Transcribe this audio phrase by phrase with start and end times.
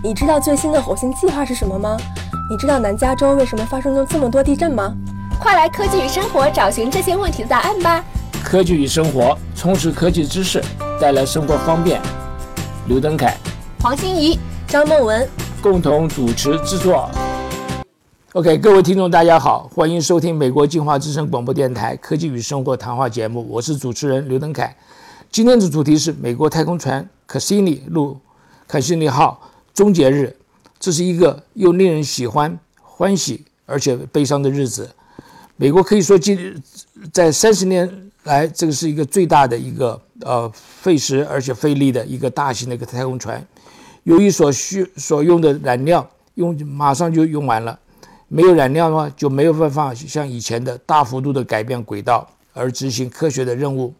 [0.00, 1.96] 你知道最新的火星计划是什么吗？
[2.48, 4.94] 你知道南加州为什么发生了这么多地震吗？
[5.40, 8.04] 快来科技与生活找寻这些问题的答案吧！
[8.44, 10.62] 科技与生活，充实科技知识，
[11.00, 12.00] 带来生活方便。
[12.86, 13.36] 刘登凯、
[13.82, 14.38] 黄欣怡、
[14.68, 15.28] 张梦文
[15.60, 17.10] 共同主持制作。
[18.34, 24.76] OK，各位听众，大家好，欢迎收听美国进化之声广播电台科技与生活谈话节目，我是主持人刘登凯。
[25.28, 28.18] 今天的主题是美国太空船 Cassini 路
[28.70, 29.40] Cassini 号
[29.78, 30.34] 终结日，
[30.80, 34.90] 这是一个又令人喜欢、欢喜而且悲伤的日子。
[35.54, 36.60] 美国可以说今
[37.12, 43.46] 在三十年来，这个是一个最大的一个呃费时而且费力的一个大型的一个太空船。
[44.02, 46.04] 由于所需所用的燃料
[46.34, 47.78] 用马上就用完了，
[48.26, 53.94] 没有燃料的话就没有办法像以前的大幅度的改变轨道而执行科学的任务。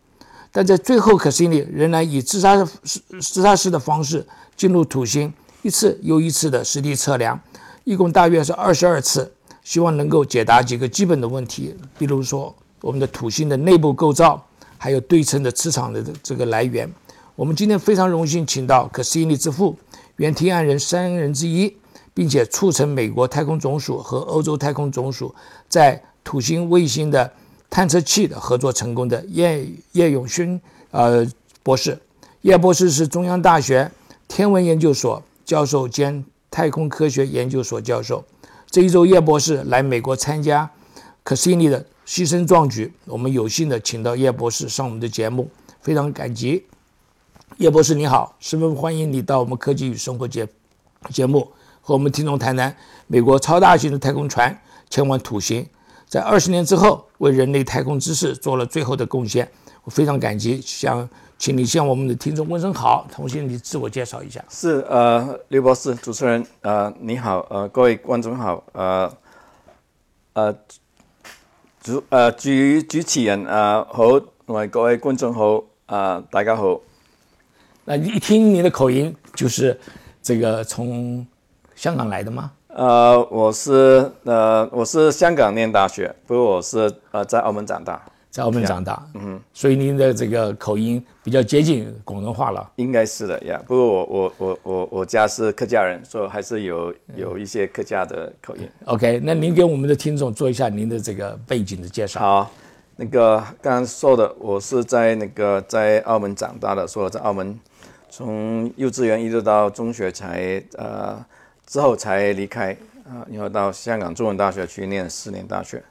[0.51, 4.27] 但在最后，可西里仍然以自杀式自杀式的方式
[4.57, 5.33] 进入土星，
[5.69, 7.39] 一次又一次的实地测量，
[7.85, 9.31] 一共大约是二十二次。
[9.63, 14.43] 希望能够解答几个基本的问题，比如说我们的土星的内部构造，
[14.79, 16.91] 还有对称的磁场的这个来源。
[17.37, 19.77] 我们今天非常荣幸请到可西尼之父，
[20.17, 21.77] 原提案人三人之一，
[22.15, 25.35] 并且促成美国太空总署和欧洲太空总署
[25.69, 27.31] 在土星卫星的
[27.69, 30.59] 探测器的合作成功的叶叶永勋
[30.93, 31.27] 呃
[31.63, 32.01] 博士。
[32.41, 33.91] 叶博士是中央大学
[34.27, 38.23] 天文研究所教授兼太空科学研究所教授。
[38.71, 40.71] 这一周，叶博士来美国参加
[41.25, 46.67] 可西尼的牺牲壮举，我们有幸的请到叶博士上我们的节目，非常感激。
[47.57, 50.47] 叶博士你好，十分欢迎你到我们科技与生活节
[51.09, 55.67] 节目，和我们听众谈谈美国超大型的太空船前往土星，
[56.07, 59.51] 在二十年之后为人类太空知识做了最后的贡献，
[59.85, 60.61] 我非常感激。
[60.63, 64.45] 向请你向我们的听众问声好，同时你自我介绍一下。
[64.51, 69.11] 是呃，刘博士，主持人呃，你好，呃，各位观众好，呃，
[70.33, 70.53] 呃，
[71.81, 72.51] 主呃主
[72.89, 76.81] 主持人呃好，同埋各位观众好，啊大家好。
[77.85, 79.79] 那一听你的口音，就是
[80.21, 81.25] 这个从
[81.77, 82.51] 香港来的吗？
[82.67, 88.03] 呃，我是呃我是香港念大学，不过我是呃在澳门长大。
[88.31, 93.61] 在澳门长大，嗯，所以您的这个口音比较接近广东话了，应该是的呀。
[93.67, 98.69] 不过我我我我我家是客家人，所以还是有有一些客家的口音。
[98.85, 102.21] OK，那您给我们的听众做一下您的这个背景的介绍。
[102.21, 102.51] 好，
[102.97, 107.59] 那个刚刚说的，我是在那个在澳门长大的，说在澳门
[108.11, 111.19] 从幼稚园一直到中学才呃
[111.67, 112.73] 之后才离开
[113.05, 115.83] 啊，然后到香港中文大学去念四年大学。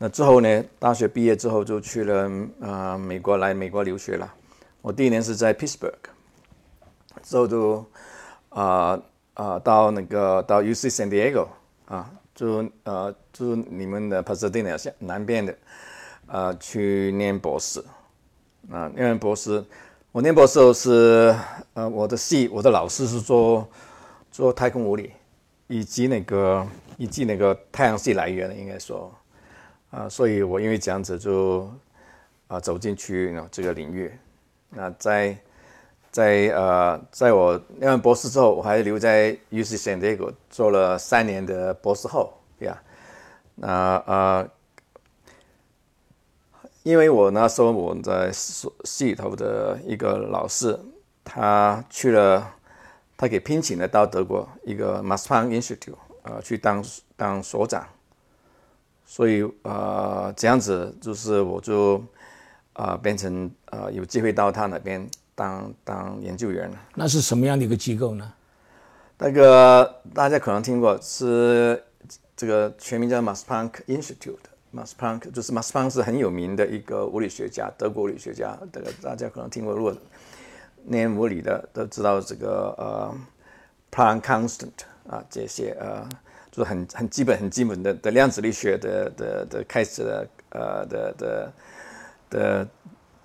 [0.00, 0.64] 那之后呢？
[0.78, 4.32] 大学毕业之后就去了啊美国来美国留学了。
[4.80, 5.92] 我第一年是在 Pittsburgh，
[7.24, 7.84] 之后就
[8.50, 8.96] 啊
[9.34, 11.48] 啊到那个到 UC San Diego
[11.86, 15.52] 啊，就呃就你们的 Pasadena 南边的
[16.28, 17.82] 啊去念博士
[18.70, 19.64] 啊念博士。
[20.12, 21.34] 我念博士是
[21.74, 23.68] 呃我的系我的老师是做
[24.30, 25.10] 做太空物理
[25.66, 26.64] 以及那个
[26.96, 29.12] 以及那个太阳系来源的应该说。
[29.90, 31.70] 啊，所以我因为这样子就
[32.46, 34.12] 啊走进去这个领域。
[34.70, 35.36] 那在
[36.10, 42.82] 在呃，在我念完博士之后，我还留在 UC San Diego 做了三年的博士后对呀。
[43.54, 44.48] 那啊，
[46.82, 50.78] 因为我那时候我在系系里头的一个老师，
[51.24, 52.54] 他去了，
[53.16, 56.84] 他给聘请了到德国一个 Max Plan Institute 啊去当
[57.16, 57.86] 当所长。
[59.10, 62.04] 所以呃，这样子就是我就
[62.74, 66.76] 啊变成呃有机会到他那边当当研究员了。
[66.94, 68.30] 那是什么样的一个机构呢？
[69.16, 71.82] 那个大家可能听过，是
[72.36, 74.44] 这个全名叫 Max Planck Institute。
[74.74, 78.58] Max Planck 就是 Max Planck 是很有名的一个物理学家，德国物理学家。
[78.70, 79.96] 这个大家可能听过，如果
[80.84, 83.16] 念物理的都知道这个呃
[83.90, 86.06] Planck Constant 啊这些呃。
[86.58, 91.52] 是很很基本、很基本的的量子力学的的的开始的呃的的
[92.28, 92.68] 的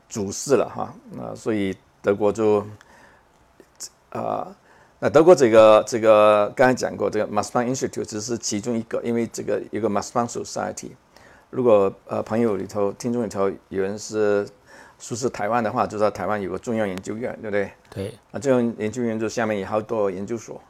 [0.08, 2.66] 主事了哈，那所以德国就
[4.12, 4.56] 啊，
[5.00, 10.92] 那德国这个这个刚才讲过，这个 Max Planck Institute 只是其中一个，因为这个一个 Max Planck Society，
[11.50, 14.48] 如果呃朋友里头、听众里头有人是
[15.00, 17.72] 熟识台湾的话，就知道台湾有个中央研究院，对不对？
[17.90, 18.08] 对。
[18.32, 20.62] 啊，这种研究院就下面有好多研究所。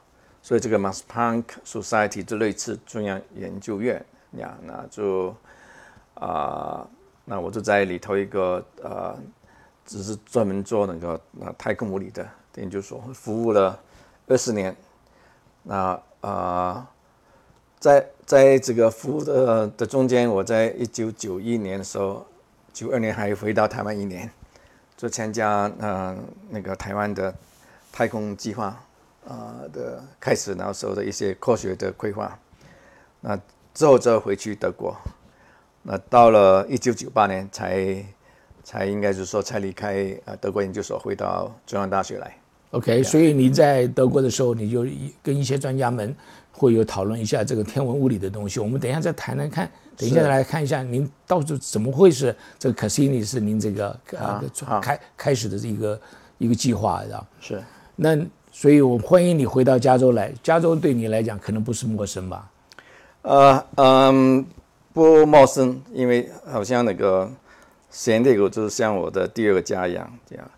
[0.44, 5.34] 所以这个 m a s p u n k Society 就类似中央研究院呀，那就
[6.12, 6.86] 啊，
[7.24, 9.18] 那我就在里头一个呃，
[9.86, 13.80] 只是专门做那个呃太空物理的研究所，服务了
[14.26, 14.76] 二十年，
[15.62, 16.90] 那啊，
[17.78, 22.26] 在在这个服务的的中间，我在一九九一年的时候，
[22.70, 24.30] 九二年还回到台湾一年，
[24.94, 26.14] 就参加呃
[26.50, 27.34] 那个台湾的
[27.90, 28.83] 太空计划
[29.26, 32.38] 啊的开始，然后时候的一些科学的规划。
[33.20, 33.38] 那
[33.72, 34.96] 之后就回去德国，
[35.82, 38.04] 那到了一九九八年才
[38.62, 42.36] 才应该是说才离开啊德国研究所，回到中央大学来。
[42.70, 46.14] OK，所以你在德国的时候，你就一跟一些专家们
[46.52, 48.58] 会有讨论一下这个天文物理的东西。
[48.58, 56.00] 我们等一下再谈谈看，等一下再来看一下您到底怎么会是这个 Cassini 是您这个呃好开开始的一个
[56.38, 57.26] 一个计划，的。
[57.40, 57.62] 是。
[57.96, 58.16] 那
[58.56, 60.32] 所以，我欢迎你回到加州来。
[60.40, 62.48] 加州对你来讲可能不是陌生吧？
[63.22, 64.46] 呃嗯，
[64.92, 67.28] 不陌生，因为好像那个
[67.90, 70.48] 仙地谷就是像我的第二个家一样，这样。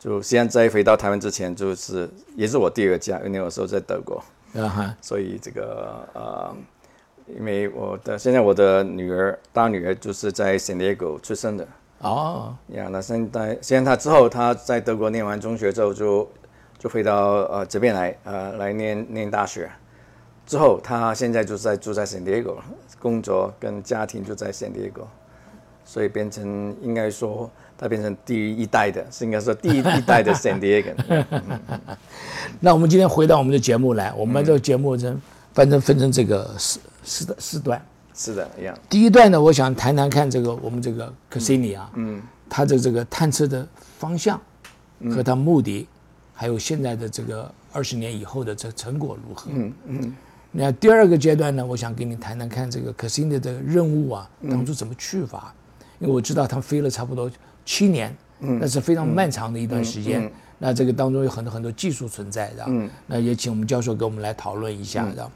[0.00, 4.20] 就现在回到台湾之前，就是也是我第二个家，因为有时候在德国，
[4.60, 6.52] 啊哈，所以这个呃，
[7.38, 11.68] 因为我的现在我的女儿大女儿就是在 San Diego 出生的，
[12.00, 16.28] 哦，呀，那现在现在她之后，她在德国念完中学之后就
[16.78, 17.16] 就回到
[17.50, 19.70] 呃这边来呃来念念大学，
[20.46, 22.54] 之后他现在就在住在 San Diego，
[23.00, 25.06] 工作跟家庭就在 San Diego，
[25.84, 30.94] 所以变成应该说他变成第一代的，是应该说第一一代的 San Diego。
[32.60, 35.20] 那我们今天回到我们的节目来，我们这个节目真
[35.52, 37.84] 反正分成这个四四四段。
[38.14, 38.76] 是的，一样。
[38.88, 43.64] 第一段呢，我想谈谈看这个我们这个 Cassini 啊，嗯，他的这个探测的
[43.96, 44.40] 方向
[45.14, 45.86] 和他目的，
[46.40, 49.50] 还有现在的这个二十年以后的这成果如何？
[49.52, 50.16] 嗯嗯。
[50.52, 55.52] 那第二个阶段呢，我想跟你谈谈看这个 Cassini 的任务啊，当初怎么去法？
[55.98, 57.28] 因为我知道他飞了差不多
[57.64, 60.30] 七年，嗯，那是非常漫长的一段时间。
[60.60, 65.28] 那这个当中有很多很多技术存在的，嗯，那也请我们教授给我们来讨论一下的。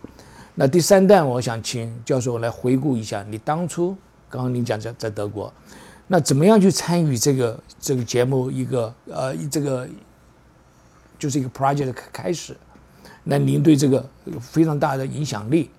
[0.54, 3.96] 那第三段，我想请教授来回顾一下你当初
[4.30, 5.52] 刚刚您讲在在德国，
[6.06, 9.88] 那怎么样去参与这个这个节目一个呃这个
[11.22, 12.56] 就是一个 project 的开始，
[13.22, 15.70] 那您对这个有非常大的影响力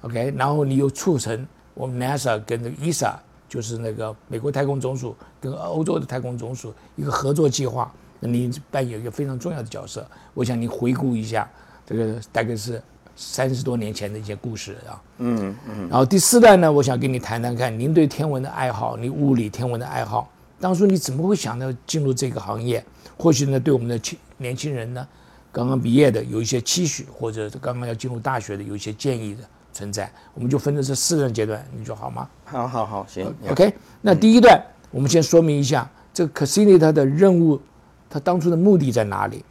[0.00, 3.12] ，OK，然后你又促成我们 NASA 跟这个 ESA
[3.46, 10.08] 就是那个美国太空总署跟欧洲的太空总署一个合作计划，那您扮演一个非常重要的角色。
[10.32, 11.46] 我想你回顾一下
[11.84, 12.82] 这个大概是。
[13.18, 20.28] 三十多年前的一些故事啊，嗯嗯，然后第四段呢，我想跟你谈谈看，您对天文的爱好，你物理天文的爱好，
[20.58, 22.84] 当初你怎么会想到进入这个行业？
[23.18, 25.06] 或许呢，对我们的青年轻人呢，
[25.52, 29.42] 刚刚毕业的有一些期许，或者刚刚要进入大学的有一些建议的
[29.72, 32.28] 存在，我们就分成这四段阶段，你说好吗？
[32.44, 33.34] 好好好，行。
[33.50, 33.72] OK，
[34.02, 34.60] 那第一段
[34.90, 37.60] 我们先说明一下，这个 Cassini 他的任务，
[38.08, 39.44] 他当初的目的在哪里？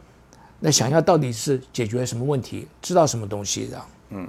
[0.58, 3.82] 那想要到底是解决什么问题，知道什么东西的？
[4.10, 4.28] 嗯。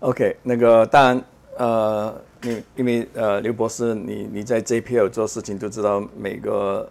[0.00, 1.24] OK，那个当然，
[1.58, 6.88] 呃，你因为呃，刘博士，你你在 JPL 做事情都知道每个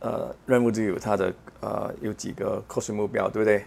[0.00, 3.64] 呃任务都有它的呃有几个科学目标，对不对？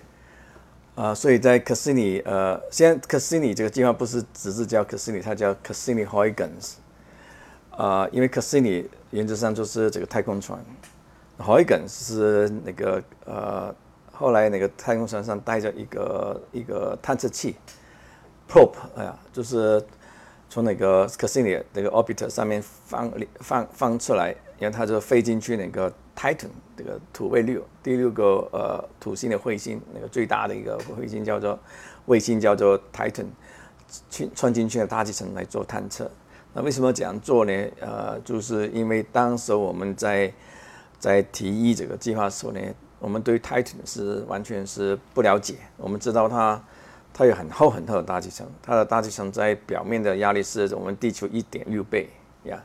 [0.96, 6.74] 啊、所以在 Cassini 呃，现在 Cassini 这个计划不是只是叫 Cassini，它叫 Cassini Huygens。
[7.72, 10.64] 啊，因为 Cassini 原则上就是这个太空船
[11.40, 13.74] ，Huygens 是那个呃，
[14.12, 17.56] 后来那个太空船上带着一个一个探测器。
[18.48, 19.84] probe，哎呀，就是
[20.54, 31.58] 从那个 Cassini 那个 orbiter 上面放放放出来，然后它就飞进去那个 Titan 这个土卫六第六个呃土星的彗星，那个最大的一个彗星叫做
[32.06, 33.26] 卫星叫做 Titan，
[34.12, 36.12] 去穿进去的大气层来做探测。
[36.54, 37.52] 那为什么这样做呢？
[37.80, 40.32] 呃，就是因为当时我们在
[41.00, 42.62] 在提议这个计划的时候呢，
[43.00, 46.64] 我们对 Titan 是完全是不了解，我们知道它。
[47.14, 52.10] 它有很厚很厚的大气层，它的大气层在表面的压力是我们地球一点六倍
[52.46, 52.60] 呀。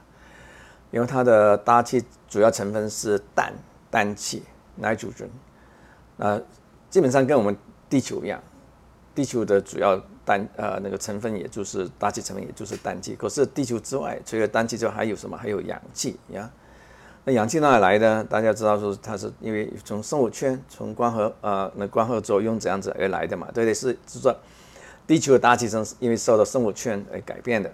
[0.91, 3.53] 因为它的大气主要成分是氮
[3.91, 4.43] 氮气
[4.81, 5.29] （nitrogen），
[6.17, 6.41] 那
[6.89, 7.55] 基本上跟我们
[7.91, 8.43] 地球一样，
[9.15, 13.15] 地球的主要氮呃那个成分也就是大气成分也就是氮气。
[13.15, 15.37] 可是地球之外，除了氮气之外还有什么？
[15.37, 16.51] 还有氧气呀。
[17.29, 18.25] 那氧气哪里来的？
[18.25, 23.75] 大家知道说它是因为从生物圈、从光合呃那光合作用这样子而来的嘛，对不对？
[23.75, 24.35] 是是说
[25.07, 27.71] 地球的大气层因为受到生物圈而改变的。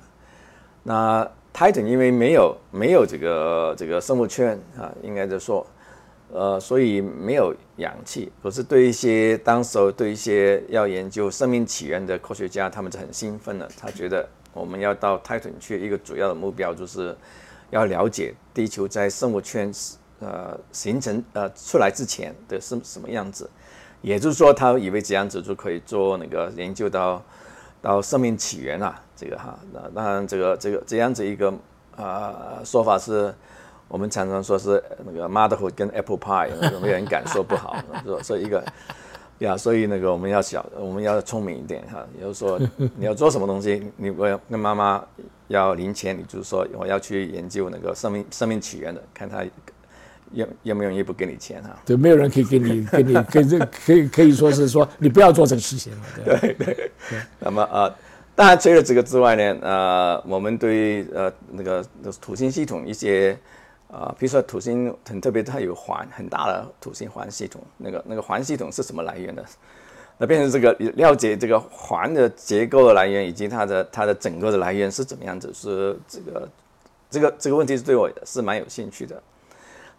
[0.82, 5.64] 那 Titan 因为没有没有这个这个生物圈啊，应该就说
[6.32, 8.32] 呃，所以没有氧气。
[8.42, 17.16] 可是对一些当时对一些要研究生命起源的科学家，他们就很兴奋了，他觉得我们要到 Titan 去，一个主要的目标就是。
[17.74, 19.70] 要了解地球在生物圈
[20.20, 23.50] 呃形成呃出来之前的是什么样子，
[24.00, 27.20] 也就是说，他以为这样子就可以做那个研究到
[27.82, 31.52] 到生命起源啊，这个哈，那当然这个这个这样子一个
[31.96, 33.34] 啊说法是，
[33.88, 37.76] 我们常常说是那个 motherhood 跟 apple pie，有没有人敢说不好，
[38.06, 38.64] 说说一个
[39.44, 42.60] 呀，所以那个我们要小，我们要聪明一点哈，也就是说
[42.96, 45.02] 你要做什么东西，你我要跟妈妈
[45.48, 49.44] 要零钱，你就是说我要去研究那个生命生命起源的，看他。
[50.32, 51.78] 愿愿不愿意不给你钱哈？
[51.86, 55.98] 对，没有人可以给你，给你，给这可以可以说是说你不要做这个事情了。
[56.24, 56.90] 对对。
[57.38, 57.94] 那么呃，
[58.34, 61.86] 当然除了这个之外呢，呃，我们对呃那个
[62.20, 63.38] 土星系统一些
[63.94, 69.44] 啊，比如说土星很特别，它有环很大的土星环系统，那个那个环系统是什么来源的？
[70.18, 75.52] 那变成这个了解这个环的结构的来源，以及它的它的整个的来源是怎么样子？
[75.54, 76.48] 是这个
[77.08, 79.22] 这个这个问题是对我是蛮有兴趣的。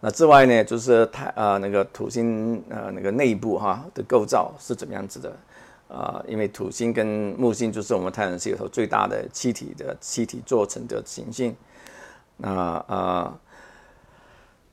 [0.02, 5.32] 那之外呢，就是太呃那个土星呃那个内部哈的构造是怎么样子的
[5.88, 6.22] 啊？
[6.28, 11.56] 因为土星跟木星就是我们太阳系里头最大的气体的气体做成的行星。
[12.38, 12.50] 那
[12.88, 13.40] 啊，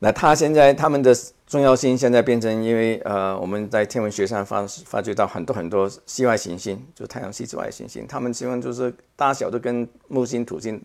[0.03, 1.15] 那它现在它们的
[1.47, 10.83] 重要性现在变成，因为呃我们在天文学上发发觉到很多很多系外行星，就太阳系之外的行星，它们基本上就是大小都跟木星、土星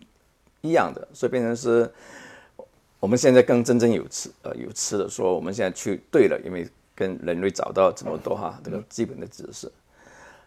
[0.61, 1.91] 一样的，所以变成是。
[3.01, 9.71] 我们现在更真正有吃呃有吃的说，我们现在去对了，因为跟人类找到这么多哈这个基本的知识。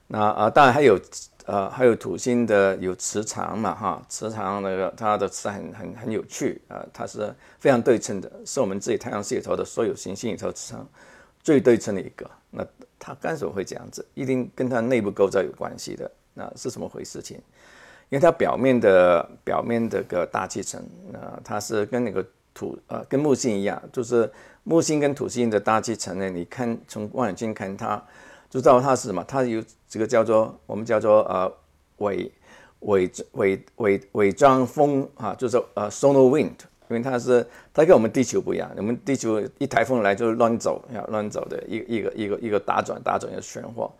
[0.06, 0.98] 那啊当然还有
[1.46, 10.88] 呃还有土星的有磁场嘛哈，磁场那个它的磁很很很有趣啊，它是非常对称的，是我们自己太阳系里头的所有行星里头磁场
[11.42, 12.30] 最对称的一个。
[12.50, 12.66] 那
[12.98, 14.06] 它干什么会这样子？
[14.14, 16.10] 一定跟它内部构造有关系的。
[16.34, 17.20] 那是什么回事？
[17.22, 17.36] 情？
[18.08, 20.80] 因为它表面的表面的个大气层
[21.12, 22.24] 啊，它是跟那个。
[22.54, 24.30] 土呃，跟木星一样，就是
[24.62, 26.28] 木星跟土星的大气层呢。
[26.28, 28.04] 你看从望远镜看它，
[28.52, 29.24] 就知道它是什么。
[29.24, 31.50] 它有这个叫做我们叫做呃
[31.96, 32.30] 伪
[32.80, 36.52] 伪伪伪伪装风啊，就是呃 solar wind，
[36.88, 38.70] 因为它是它跟我们地球不一样。
[38.76, 43.90] 我们地球一台风来就是乱走，啊乱走的一一个一个一个大转大转的旋涡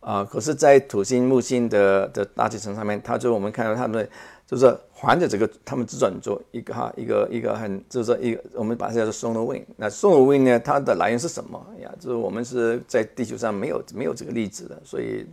[0.00, 0.24] 啊。
[0.24, 4.08] 可是，在土星木星的的大气层上面，它就我们看到它们。
[4.48, 9.62] 就是环着这个，他们自转做一个哈，一个一个很，就是说一个，我们把它叫做 solar wind。
[9.76, 11.94] 那 solar wind 呢，它的来源是什么呀？
[12.00, 15.26] 就是我们是在地球上没有没有这个例子的，所以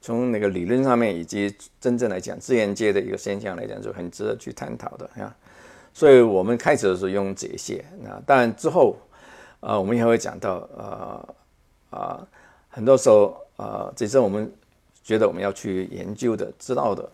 [0.00, 5.34] 从那个理论上面以及真正来讲，自然界的一个现象来讲，就很值得去探讨的呀。
[5.92, 8.96] 所以我们开始的时候用这些，那当然之后，
[9.58, 11.34] 呃，我们也会讲到，呃
[11.90, 12.28] 啊，
[12.68, 14.48] 很多时候，呃，这是我们
[15.02, 17.10] 觉得我们要去研究的、知道的。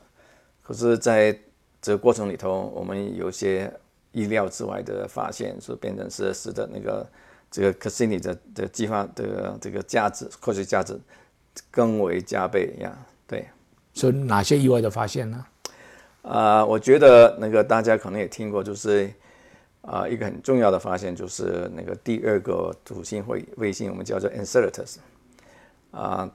[0.68, 1.34] 可是，在
[1.80, 3.72] 这个过程里头，我们有些
[4.12, 7.08] 意料之外的发现，说变成是使得那个
[7.50, 11.00] 这个 Cassini 的的计划的这个价值，科学价值
[11.70, 12.94] 更为加倍呀。
[13.26, 13.48] 对，
[13.94, 15.46] 是哪些意外的发现呢？
[16.20, 19.10] 啊，我觉得那个大家可能也听过，就是
[19.80, 24.96] 啊，一个很重要的发现，就是那个第二个土星卫卫星，我们叫做 Enceladus，
[25.92, 26.30] 啊，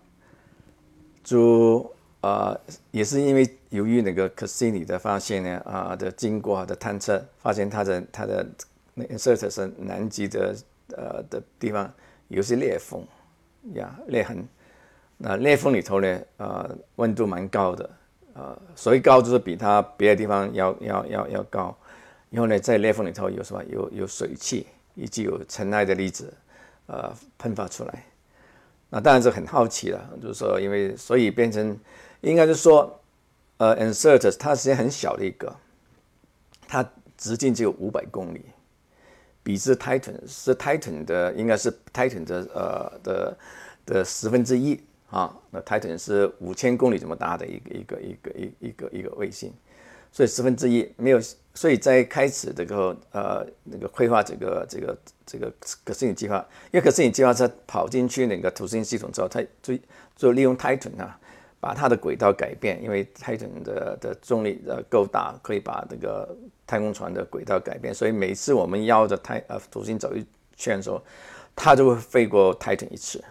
[1.23, 1.93] 就。
[2.23, 2.57] 呃，
[2.91, 8.47] 也是因为由于那个 Cassini 的发现呢，啊的经过的探测，发现它的它的
[8.93, 10.55] 那 Enceladus 南极的
[10.95, 11.93] 呃的地方
[12.29, 13.05] 有些裂缝
[13.73, 14.47] 呀裂痕，
[15.17, 17.89] 那裂缝里头呢，呃温度蛮高的，
[18.35, 21.75] 呃所以高就是比它别的地方要要要要高，
[22.29, 24.65] 然后呢在裂缝里头有什么有有水汽
[24.95, 26.33] 以及有尘埃的粒子，
[26.85, 28.05] 呃喷发出来，
[28.89, 31.77] 那当然是很好奇了，就是说因为所以变成。
[32.23, 33.01] 应该是说，
[33.57, 35.53] 呃，Enceladus 它实际上很小的一个，
[36.67, 38.45] 它直径只有五百公里，
[39.43, 43.37] 比之 Titan 是 Titan 的，应该是 Titan 的呃的
[43.85, 45.37] 的十分之一啊。
[45.51, 49.51] 那 Titan 是五千公里这么大的一个一个一个一一个一个卫星，
[50.11, 51.19] 所以十分之一没有。
[51.55, 55.53] 所以在开始这个呃那个规划这个这个这个
[55.83, 56.37] 可视影计划，
[56.71, 59.77] 因为可视影计划它跑进去那个土星系统之后，它就
[60.15, 61.19] 就利用 Titan 啊。
[61.63, 66.35] 把它的轨道改变，因为泰坦的的重力呃够大，可以把这个
[66.67, 67.93] 太空船的轨道改变。
[67.93, 70.25] 所以每次我们绕着太呃土星走一
[70.57, 71.01] 圈的时候，
[71.55, 73.23] 它就会飞过泰坦一次。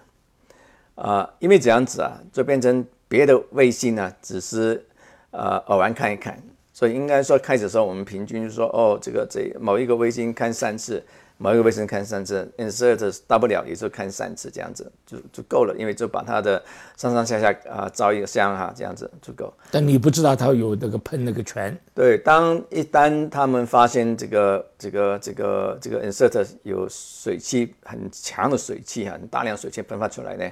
[0.94, 4.82] 啊，因为这样子啊，就变成别的卫星呢，只是
[5.30, 6.42] 呃偶然看一看。
[6.72, 11.04] 所以应该说开始时候，我们平均说哦，这个这某一个卫星看三次，
[11.42, 16.62] 某一个卫生看三次，insert 大不了也就看三次这样子就就够了，因为就把它的
[16.96, 19.52] 上上下下啊照一个相哈，这样子就够。
[19.72, 30.48] 但你不知道它有那个喷那个泉，对，当一旦他们发现这个这个这个这个 insert 有水汽很强的水汽很大量水汽喷发出来呢，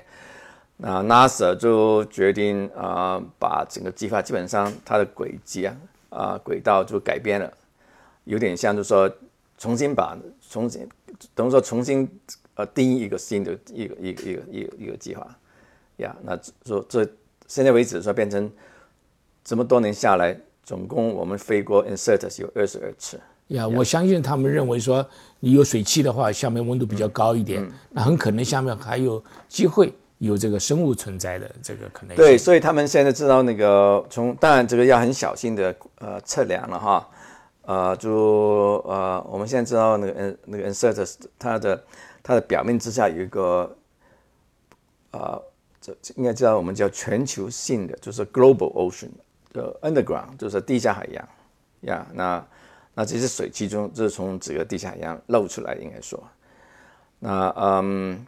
[0.78, 5.76] 那 NASA 就决定啊把整个计划基本上它的轨迹啊
[6.08, 7.48] 啊轨道就改变了，
[8.24, 9.08] 有点像就说
[9.60, 10.18] 重新把
[10.50, 10.88] 重新
[11.36, 12.08] 等于说重新
[12.54, 15.24] 呃定义一个新的一个一个一个一个一个计划
[15.98, 16.36] 呀，那
[16.66, 17.08] 说这
[17.46, 18.50] 现在为止说变成
[19.44, 20.36] 这么多年下来。
[20.62, 23.18] 总共我们飞过 insert 有二十二次。
[23.48, 25.04] 呀，我相信他们认为说，
[25.40, 32.16] 你有水汽的话，下面温度比较高一点，那很可能下面还有机会有这个生物存在的这个可能性。
[32.16, 37.08] 对，所以他们现在知道那个从，当然这个要很小心的呃测量了哈，
[37.70, 41.84] 呃，就呃我们现在知道那个嗯那个 insert 它的
[42.20, 43.76] 它的表面之下有一个，
[45.12, 45.40] 呃，
[45.80, 49.10] 这应该知道我们叫全球性的，就是 global ocean。
[49.54, 51.28] 就 underground 就是地下海洋，
[51.82, 52.44] 呀，那
[52.94, 56.20] 那这些水其中就是从这个地下海洋漏出来，应该说，
[57.20, 58.26] 那嗯，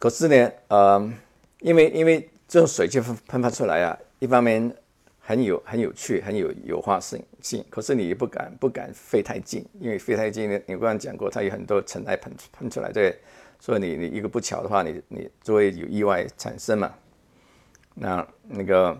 [0.00, 1.12] 可是呢，呃，
[1.60, 4.72] 因为因为这种水汽喷喷发出来啊，一方面
[5.28, 13.14] 很有很有趣，很有有化性性，可是你也不敢不敢飞太近，因为飞太近呢，你刚刚讲过，它有很多尘埃喷喷出来，对，
[13.60, 16.94] 所以你你一个不巧的话，你你就会有意外产生嘛，
[17.94, 18.98] 那那个。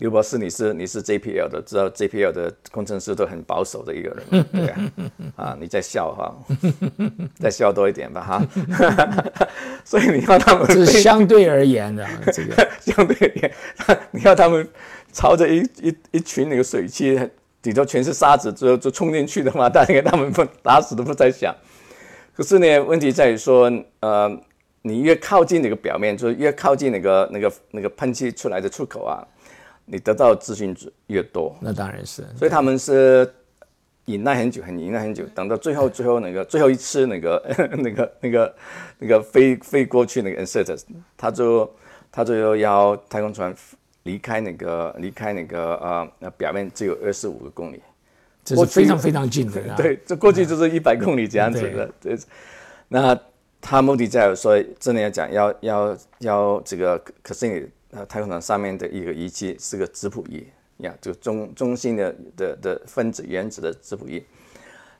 [0.00, 4.92] 刘博士，你是你是 JPL 的，知道 JPL 的工程师都很保守的一个人， 对啊，
[5.36, 6.34] 啊，你在笑哈，
[7.38, 8.42] 再笑多一点吧哈，
[9.84, 13.52] 所以你要他们是相对而言的这个相对而言，
[14.10, 14.66] 你要他们
[15.12, 17.20] 朝着一一一群那个水汽
[17.64, 21.54] 里头全是沙子，就就冲进去的话，大概他们不打死都不在想。
[22.34, 24.34] 可是呢，问题在于说，呃，
[24.80, 29.20] 你越靠近那个表面，就是越靠近那个那个那个喷气出来的出口啊。
[29.92, 30.72] 你得到资讯
[31.08, 32.24] 越多，那当然是。
[32.36, 33.28] 所以他们是
[34.04, 37.44] 忍耐很久，很忍耐很久，等到最后最后那个最后一次那个
[37.76, 38.54] 那个那个
[39.00, 40.80] 那个飞飞过去那个 insert，
[41.16, 41.68] 他就
[42.12, 43.52] 他就要太空船
[44.04, 45.74] 离开那个离开那个
[46.20, 47.82] 呃表面只有二十五个公里，
[48.44, 49.60] 这是非常非常近的。
[49.76, 51.90] 对，这过去就是一百公里这样子的。
[52.00, 52.16] 对，
[52.86, 53.18] 那
[53.60, 57.68] 他目的在说，真的要讲要要要这个，可是你。
[57.92, 60.46] 呃，太空船上面的一个仪器是个质谱仪，
[60.84, 64.24] 呀，就中中心的的的分子原子的质谱仪，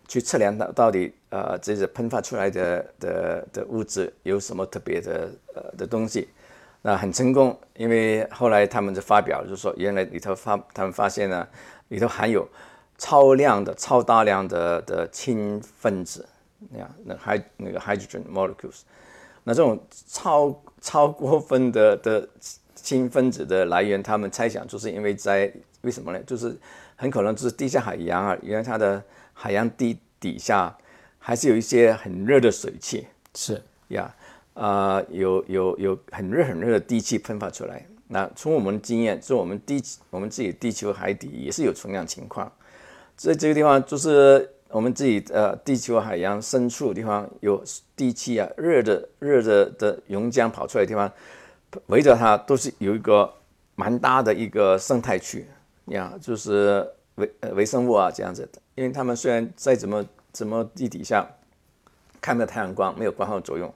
[0.08, 6.28] 去测量它到底呃，这些喷发出来的的的物质有什么特别的呃的东西，
[6.82, 11.46] 那很成功，因为后来他们就发表，就是说原来里头发他们发现呢，
[11.90, 12.44] 里头含有
[12.98, 16.28] 超量的超大量的的氢分子，
[16.76, 18.80] 呀，那 h 那个 hydrogen molecules，
[19.44, 22.28] 那这种超超过分的的。
[22.82, 26.20] 氢分子的来源，他们猜想就是因为在为什么呢？
[26.26, 26.56] 就是
[26.96, 30.76] 很可能就是地下海洋啊，因为它的海洋地底下
[31.18, 34.14] 还是有一些很热的水汽，是呀，
[34.54, 37.86] 啊，有有有很热很热的地气喷发出来。
[38.08, 42.50] 那从我们经验，就我们地我们自己地球海底也是有同样情况。
[43.16, 47.62] 在这个地方，就是我们自己呃地球海洋深处的地方有
[47.96, 51.10] 地气啊，热的热的的熔浆跑出来的地方。
[51.86, 53.32] 围着它都是有一个
[53.74, 55.46] 蛮大的一个生态区
[55.86, 58.60] 呀，就是微呃微生物啊这样子的。
[58.74, 61.28] 因为他们虽然在怎么怎么地底下
[62.20, 63.72] 看不到太阳光，没有光合作用，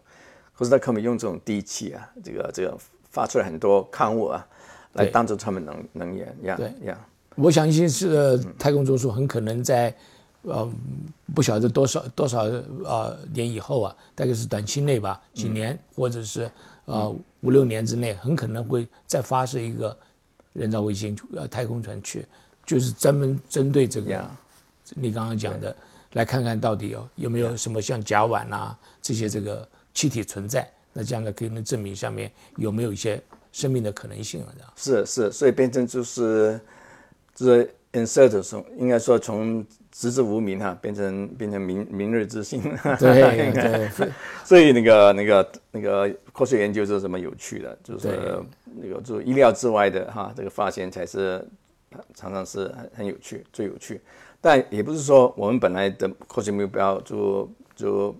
[0.56, 2.76] 可是它可以用这种地气啊，这个这个
[3.10, 4.46] 发出来很多矿物啊，
[4.94, 6.56] 来当做他们能能源呀。
[6.56, 6.98] 对呀，
[7.36, 9.94] 我相信是太空中枢很可能在
[10.42, 10.68] 呃
[11.34, 12.44] 不晓得多少多少
[12.84, 16.50] 啊年以后啊，大概是短期内吧，几年或者是。
[16.86, 17.08] 啊，
[17.40, 19.96] 五六年之内很可能会再发射一个
[20.52, 22.26] 人造卫星，呃，太空船去，
[22.66, 24.24] 就是专门针对这个
[24.94, 25.74] 你刚刚讲的，
[26.12, 33.20] 来看看到底有有没有什么像甲烷啊这些这个气体存在，那这样呢可以能证明下面有没有一些
[33.50, 34.54] 生命的可能性了。
[34.76, 36.60] 是是，所以变成就是
[37.34, 39.64] 就是 insert 从应该说从。
[39.96, 42.60] 直至无名哈，变成变成明明日之星。
[42.98, 43.22] 对
[43.54, 44.10] 对，
[44.44, 48.08] 所以那个那个那个科学研究是什么有趣的，就是
[48.82, 51.46] 那个就意料之外的哈，这个发现才是
[52.12, 54.00] 常常是很很有趣，最有趣。
[54.40, 58.12] 但也不是说我们本来的科学目标就就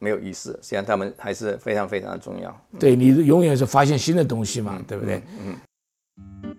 [0.00, 2.60] 没有意思，实际上他们还是非常非常的重要。
[2.80, 5.22] 对你永远是发现新的东西嘛，对不对？
[5.46, 6.51] 嗯。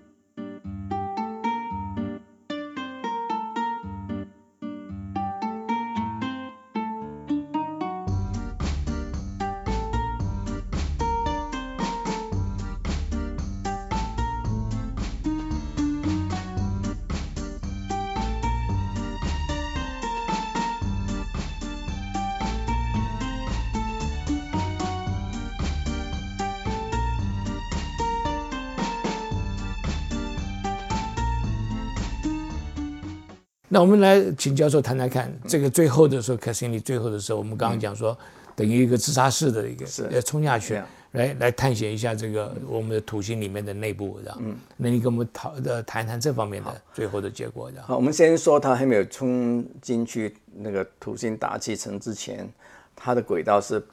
[33.74, 38.16] 那我们来请教授谈谈看，这个最后的时候，Cassini 最后的时候，我们刚刚讲说，
[38.56, 40.08] 等于一个自杀式的一个是。
[40.12, 40.80] 呃冲下去
[41.14, 44.38] 来来探险一下这个我们的土星里面的内部，这样。
[44.42, 47.88] 嗯，那你跟我们讨呃谈谈这方面的最后的结果，这样。
[47.88, 52.48] 好，我们先说它还没有冲进去那个土星大气层之前，
[52.96, 53.84] 它的轨道是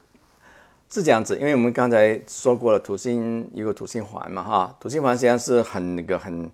[0.91, 6.47] 是这样子，因为我们刚才说过了，土星有个土星环嘛，哈，土星环实际上是很那个很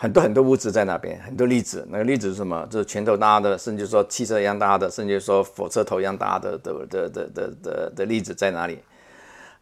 [0.00, 2.64] 很多很多物质在那边，很多粒子，那个粒子是什么？
[2.70, 8.78] 就是拳头大的，甚至说汽车一样大的，甚至说火车头一样大的的的的的的的粒子在哪里？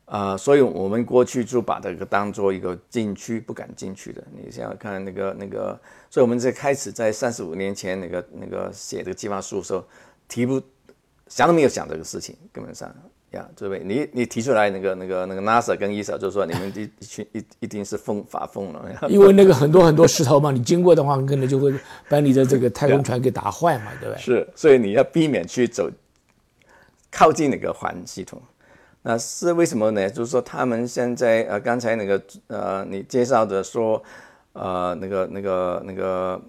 [0.04, 4.22] 啊、所以我们过去就把这个当做一个禁区，不敢进去的。
[4.30, 5.76] 你想想看，那个那个，
[6.10, 9.82] 所以我们在开始在三十五年前那个那个写这个计划书的时候，
[10.28, 10.62] 提不
[11.28, 12.94] 想都没有想这个事情，根本上
[13.32, 13.84] 呀，对不对？
[13.84, 21.74] 你你提出来那个那个那个 NASA 跟 ESA 就说你们一一群一一定是疯发疯了，因为那个很多很多石头嘛，你经过的话，可能就会
[22.08, 24.20] 把你的这个太空船给打坏嘛，对不对？
[24.22, 25.90] 是，所以你要避免去走
[27.10, 28.40] 靠近那个环系统。
[29.02, 30.10] 那是为什么呢？
[30.10, 34.02] 就是说他们现在呃，刚才那个呃，你介绍的说，
[34.52, 36.40] 呃，那个那个那个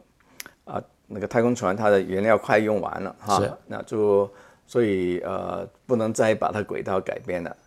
[0.66, 4.28] 啊、那个太空船它的原料快用完了哈是，那就
[4.68, 7.58] 所以呃，不能再把它轨道改变了。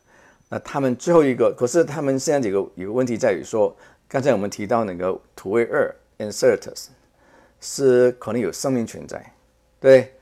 [0.49, 6.89] 那他们最后一个，可是他们现在几个有个问题在于说，刚才我们提到那个土卫二 Insertus
[7.61, 9.33] 是可能有生命存在，
[9.81, 10.13] 对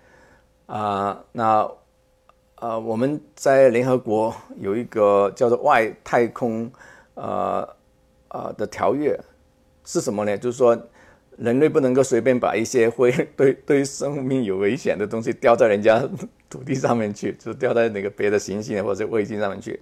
[0.67, 1.71] 啊、那
[2.57, 6.71] 呃，我们在联合国有一个叫做外太空
[7.14, 7.69] 呃
[8.29, 9.19] 呃的条约
[9.85, 10.37] 是什么呢？
[10.37, 10.77] 就是说
[11.38, 16.07] 人类不能够随便把一些会 对对生命有危险的东西掉在人家
[16.48, 19.78] 土地上面去，就掉在那个别的行星或者卫星上面去。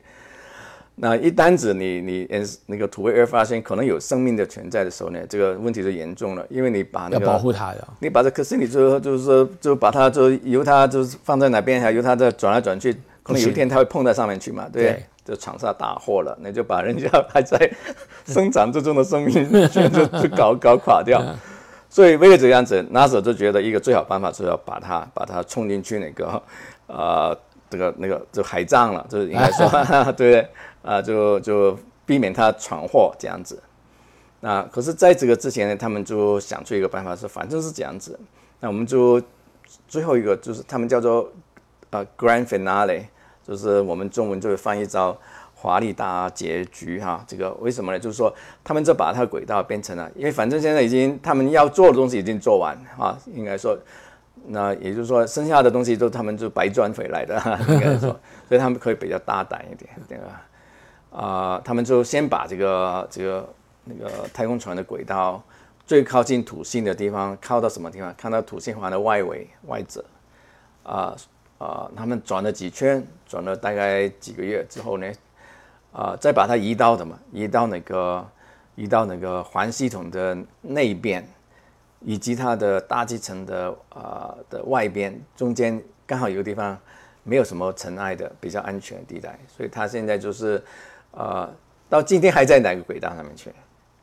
[0.99, 2.29] 那一单子你你
[2.65, 7.89] 那个土卫二发现可能有生命的存在的时候呢，这个问题就严重了，因为你把那要个保护它呀。
[8.01, 15.05] 你把这，可是你就就是说，就把它就由它就是放在哪边，还由它再转来转去，可能有一天它会碰在上面去嘛，对？
[15.23, 17.59] 就闯下大祸了，那就把人家还在
[18.27, 21.21] 生长之中的生命就就就搞搞垮掉。
[21.97, 26.43] 所以为了这样子，NASA 就觉得一个最好办法是要把它把它冲进去那个
[26.89, 27.35] 呃
[27.71, 29.67] 这个那个就海葬了，就是应该说
[30.13, 30.49] 对不对？
[30.83, 33.63] 啊、就就避免它闯祸这样子。
[34.41, 38.21] 那可是在这个之前呢，他们就想出一个办法，是反正是这样子，
[38.61, 39.19] 那我们就
[39.89, 41.33] 最后一个就是他们叫做
[41.89, 43.05] 呃 grand finale，
[43.43, 45.17] 就是我们中文就会翻译叫
[45.57, 47.25] 华丽大结局哈。
[47.27, 47.99] 这个为什么呢？
[47.99, 53.77] 就是说他们就把它轨道变成了，因为反正现在已经他们要做的东西已经做完啊，应该说。
[54.49, 57.35] 那也就是说，剩下的东西都他们就白赚回来的，
[57.69, 58.17] 应该说，
[58.47, 60.47] 所以他们可以比较大胆一点，对吧
[61.11, 63.49] 啊、他们就先把这个这个
[63.83, 65.43] 那个太空船的轨道
[65.85, 68.15] 最靠近土星的地方靠到什么地方？
[68.17, 70.05] 看到土星环的外围外侧，
[70.85, 71.17] 啊
[71.59, 75.11] 啊，他们转了几圈，转了大概几个月之后呢，
[75.97, 77.19] 啊，再把它移到什么？
[77.33, 78.27] 移到那个
[78.75, 81.27] 移到那个环系统的内边，
[82.01, 86.79] 以及它的大气层的啊、的外边，中间刚好有个地方
[87.23, 90.63] 没有什么尘埃的，比较安全地带，所以它现在就是
[91.13, 91.51] 呃，
[91.89, 93.51] 到今天还在哪个轨道上面去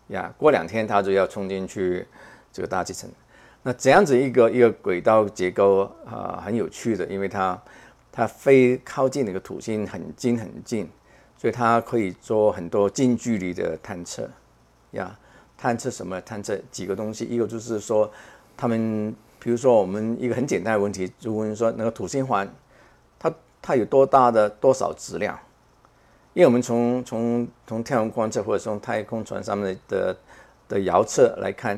[0.07, 0.33] 呀？
[0.35, 2.03] 过两天它就要冲进去
[2.51, 3.07] 这个大气层。
[3.61, 7.61] 那这样子一个一个轨道结构啊、很有趣的，因为它
[8.11, 10.89] 它飞靠近那个土星很近很近，
[11.43, 14.29] 所以它可以做很多近距离的探测
[14.91, 15.19] 呀。
[15.57, 16.21] 探测什么？
[16.21, 18.09] 探测几个东西，一个就是说，
[18.55, 22.49] 他们比如说我们一个很简单的问题，就问说那个土星环，
[23.19, 23.29] 它
[23.61, 25.37] 它有多大的多少质量？
[26.33, 30.15] 因为我们从从从太阳观测或者从太空船上面的
[30.69, 31.77] 的遥测来看，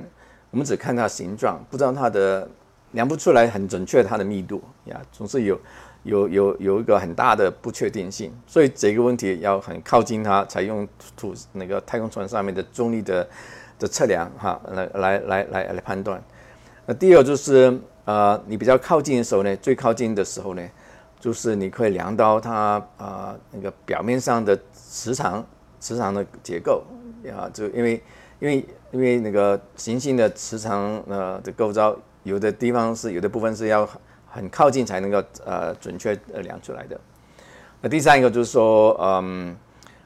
[0.52, 2.48] 我们只看它形状，不知道它的
[2.92, 5.60] 量不出来很准确它的密度呀，总是有
[6.06, 10.88] 有有有一个很大的不确定性，所以这个问题要很靠近它，才用
[11.18, 13.28] 土那个太空船上面的重力的
[13.80, 16.24] 的测量哈，来来来来来判断。
[16.86, 20.62] 那第二就是呃，你比较靠近的时候呢，最靠近的时候呢，
[21.20, 25.44] 就是你可以量到它啊、那个表面上的磁场
[25.80, 26.84] 磁场的结构
[27.36, 28.04] 啊，就因为
[28.40, 33.90] 因为因为那个行星的磁场呃的构造，有的地方是有的部分是要
[34.36, 37.00] 很很靠近才能够呃准确呃量出来的。
[37.82, 39.56] 那第三一个就是说，嗯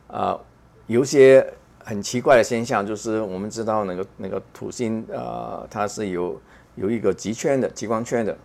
[0.08, 0.40] 呃，
[0.88, 1.46] 有一些
[1.84, 6.40] 很奇怪的现象，就是我们知道那个那个土星呃它是有
[6.76, 8.38] 有一个极圈的极光圈的，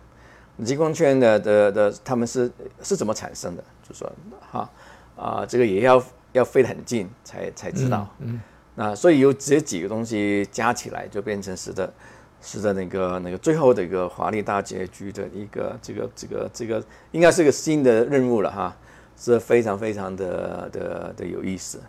[0.63, 3.63] 极光圈的的的他们是是怎么产生的？
[3.87, 4.11] 就说
[4.51, 4.69] 哈
[5.15, 8.07] 啊、这个也要要飞得很近才才知道。
[8.19, 8.41] 嗯，
[8.75, 11.93] 那所以有这几个东西加起来，就变成使得
[12.45, 18.77] 使得那个那个最后的一个华丽大结局的一个这个这个这个应该是个新的任务了哈，
[19.17, 21.79] 是非常非常的的的有意思。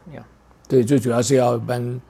[0.67, 2.01] 对，最主要是要搬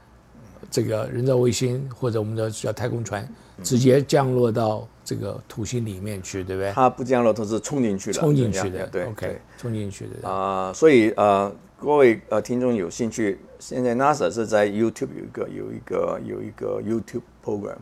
[0.70, 3.28] 这个人造卫星或者我们的叫太空船，
[3.64, 6.72] 直接降落到这个土星里面去，对不对？
[6.72, 10.72] 它不降落，它是冲进去的，冲进去的，对，OK，冲进去的啊。
[10.72, 17.76] 所以呃，各位呃听众有兴趣，现在 NASA 是在 YouTube 有一个有一个有一个 YouTube program，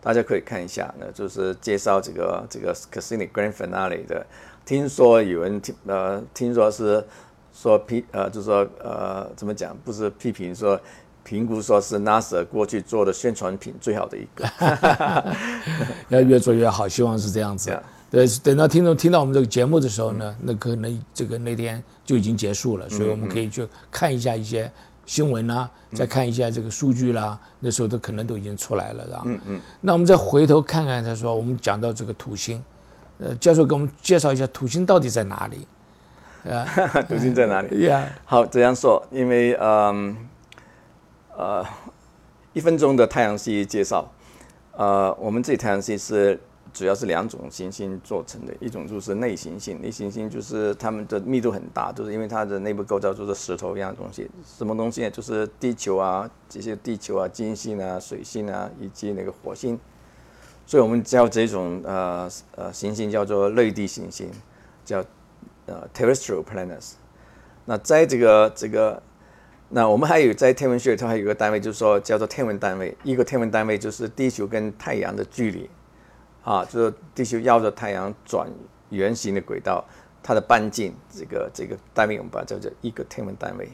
[0.00, 4.26] 大家可以看一下，那就是介绍这个这个 Cassini Grand Finale 的。
[4.64, 7.04] 听说有人听呃，听说是
[7.52, 9.76] 说批呃，就是说呃，怎么讲？
[9.84, 10.80] 不是批评说。
[11.22, 14.44] 评估说是 NASA 过去做的宣传品最好的一个，
[16.08, 17.78] 要越做越好，希望是这样子。
[18.10, 24.68] 对，等到听众听到我们这个节目的时候呢，那可能这个那天就已经结束了，所以我们可以去看一下一些
[25.10, 29.22] 新闻啦，再看一下这个数据啦，那时候都可能都已经出来了，是吧？
[29.24, 29.60] 嗯嗯。
[29.80, 32.62] 那我们再回头看看，他说我们讲到这个土星，
[33.18, 35.66] 呃，教授给我们介绍一下土星到底在哪里？
[36.48, 36.64] 啊，
[37.10, 37.82] 土星在哪里？
[37.90, 40.16] 呀，好，这样说，因为嗯。
[41.36, 41.66] 呃，
[42.52, 44.08] 一分钟的太阳系介绍。
[44.76, 46.38] 呃，我们这太阳系是
[46.72, 54.30] 主要是两种行星做成的，一种就是内行星，内行星就是它们的密度很大，就是因为它的内部构造就是石头一样的东西。
[54.44, 55.10] 什么东西呢？
[55.10, 59.78] 就是地球啊，这些地球啊、金星啊、水星啊，以及那个火星。
[60.66, 64.30] 所以我们叫这种呃呃行星叫做类地行星，
[64.84, 65.04] 叫
[65.66, 66.92] 呃 terrestrial planets。
[67.64, 69.02] 那在这个这个。
[69.72, 72.92] 那我们还有在天文学，它还有个单位，就是说叫做天文单位。
[73.04, 75.70] 一个天文单位就是地球跟太阳的距离，
[76.42, 78.48] 啊，就是地球绕着太阳转
[78.90, 79.84] 圆形的轨道，
[80.22, 83.68] 它的半径，这个这个单位我们把它叫做一个天文单位。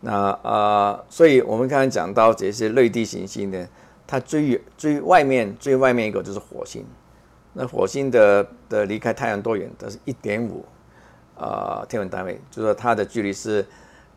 [0.00, 3.68] 那啊，所以我们刚才讲到这些类地行星呢，
[4.06, 6.84] 它最远最外面最外面一个就是火星。
[7.52, 9.70] 那火星的的离开太阳多远？
[9.78, 10.64] 它是一点五
[11.36, 13.64] 啊天文单位，就是说它的距离是。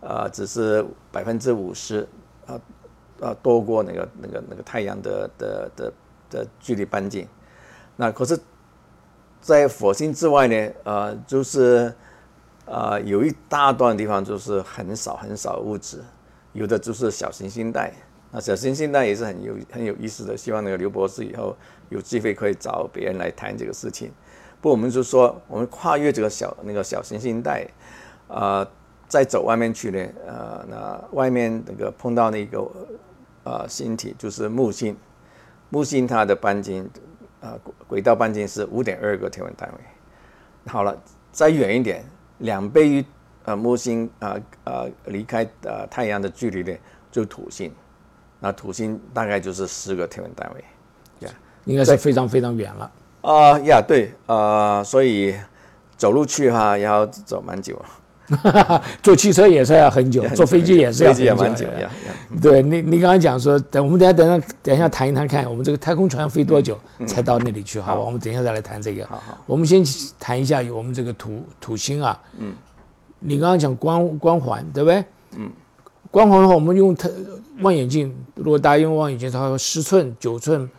[0.02, 2.08] 呃，只是百分之五十，
[2.46, 2.56] 啊
[3.20, 5.94] 啊，多过那个那个那个太阳的的的
[6.30, 7.28] 的距离半径。
[8.02, 8.40] 那可是，
[9.42, 11.94] 在火星之外呢，呃，就是
[12.64, 16.02] 呃，有一大段地方就是很少很少物质，
[16.54, 17.92] 有的就是小行星带。
[18.32, 21.54] 那小行星带也是很有很有意思的，希望那个刘博士以后
[21.90, 24.10] 有机会可以找别人来谈这个事情。
[24.62, 27.68] 不，我们就说我们跨越这个小那个小行星带，
[28.30, 28.66] 啊。
[29.10, 32.72] 再走外面去呢，呃，那外面那个碰到那个
[33.44, 34.96] 呃星体就是木星，
[35.72, 36.88] 木星它的半径，
[37.42, 40.72] 呃轨道半径是五点二个天文单位。
[40.72, 40.96] 好了，
[41.32, 42.04] 再远一点，
[42.40, 43.06] 两倍于
[43.46, 46.78] 呃木星啊呃离开呃太阳的距离呢，
[47.12, 47.74] 就土星，
[48.40, 51.34] 那土星大概就是十个天文单位，呀，
[51.66, 52.92] 应该是非常非常远了。
[53.22, 55.36] 啊呀，对，呃，所以
[55.98, 57.82] 走路去哈要走蛮久。
[59.02, 61.66] 坐汽车也是要很久，坐飞机也是要很久。
[62.42, 67.80] 对你，你刚刚讲说，等我们等下等下等一下谈一谈，看我们这个太空船飞多久才到那里去？
[67.80, 69.06] 好吧，我们等一下再来谈这个。
[69.08, 69.84] 好好，我们先
[70.20, 72.20] 谈一下我们这个土土星啊。
[72.38, 72.54] 嗯。
[73.20, 75.04] 你刚刚讲光光环，对不对？
[75.36, 75.50] 嗯。
[76.12, 77.10] 光环的话，我们用它
[77.62, 80.70] 望远镜，如果大家用望远镜，它十寸九寸，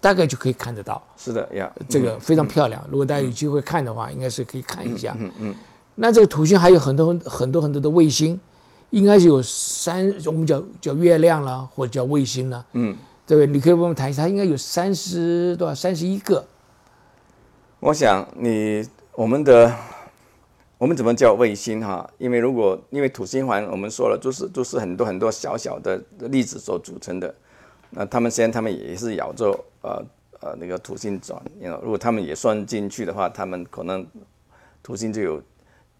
[0.00, 1.02] 大概就可以看得到。
[1.16, 2.82] 是的呀，这个非常漂亮。
[2.90, 5.14] 如果大家有机会看的话，应该是可以看一下。
[5.18, 5.54] 嗯嗯。
[6.02, 8.40] 那这个土星还有很多很多很多的卫星，
[8.88, 13.46] 应该是有三，我们叫叫月亮啦，或者叫卫星啦，嗯，对不对？
[13.46, 15.74] 你可以帮我们谈一下，它应该有三十多少？
[15.74, 16.42] 三十一个。
[17.80, 18.82] 我想你
[19.14, 19.70] 我们的
[20.78, 22.08] 我们怎么叫卫星哈？
[22.16, 27.34] 因为如果因为土星环我们说了，就是就是很多很多小小的粒子所组成的，
[27.90, 29.50] 那他们虽然他们也是咬着
[29.82, 30.02] 呃
[30.40, 31.38] 呃那个土星转，
[31.82, 34.06] 如果他们也算进去的话，他们可能
[34.82, 35.42] 土星就有。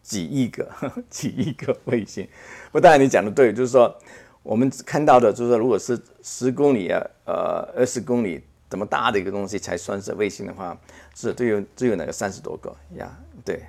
[0.03, 0.69] 几亿个，
[1.09, 2.27] 几亿个卫星。
[2.73, 3.97] 不，当然你讲的对，就是说
[4.43, 10.77] 我们看到的，就是说如果是十公里啊，呃，二十公里这么大的一个东西才算是卫星的话，
[11.15, 13.11] 是只有只有那个三十多个呀，
[13.45, 13.63] 对，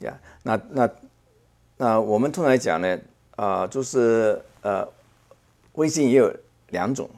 [0.00, 0.90] 呀，那那
[1.76, 2.98] 那我们通常来讲呢，
[3.36, 4.86] 啊，就是呃，
[5.74, 6.34] 卫星也有
[6.70, 7.08] 两种，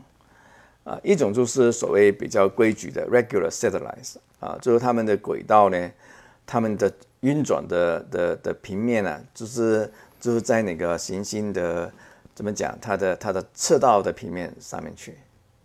[0.85, 5.91] 啊，一种就是所谓比较规矩的 regular satellites，啊，就是他们的轨道呢，
[6.47, 6.93] 他们的。
[7.23, 11.89] 运转的的的平面呢，就是就是在那个行星的
[12.35, 15.17] 怎么讲，它的它的赤道的平面上面去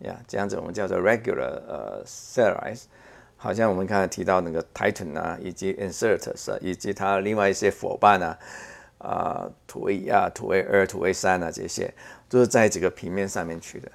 [0.04, 2.88] 呀，这样子我们叫做 regular 呃 s a t e l i t e
[3.36, 8.38] 好像我们刚才提到那个 Titan 啊，以及 Insertus，以及它另外一些伙伴啊，
[8.98, 11.92] 啊土卫一、土卫二、土卫三啊，这些
[12.28, 13.90] 都是在这个平面上面去的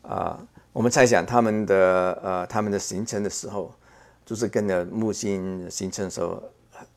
[0.00, 0.40] 啊。
[0.72, 3.70] 我们猜想他们的呃他们的形成的时候，
[4.26, 6.42] 就是跟着木星形成的时候，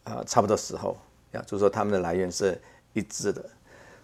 [0.03, 0.97] 呃差不多时候
[1.31, 2.59] 呀，就是说它们的来源是
[2.91, 3.41] 一致的。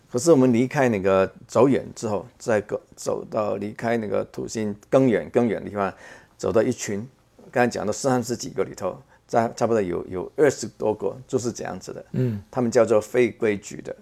[0.10, 5.94] 可是我们离开那个走远之后，再走走到离开那个土星更远更远的地方，
[6.38, 7.06] 走到一群，
[7.52, 8.96] 刚才讲的三十几个里头，
[9.28, 13.96] 在差不多有有二十多个就是这样子的，嗯，他们叫做非规矩的，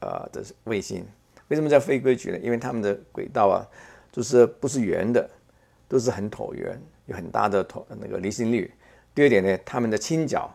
[0.00, 1.04] 呃的卫星。
[1.48, 2.38] 为什么叫非规矩呢？
[2.38, 3.66] 因为他们的轨道啊。
[4.10, 5.30] 就是不是圆的，
[5.86, 8.72] 都是很椭圆，有很大的同那个离心率。
[9.14, 10.48] 第二点呢，他们的倾角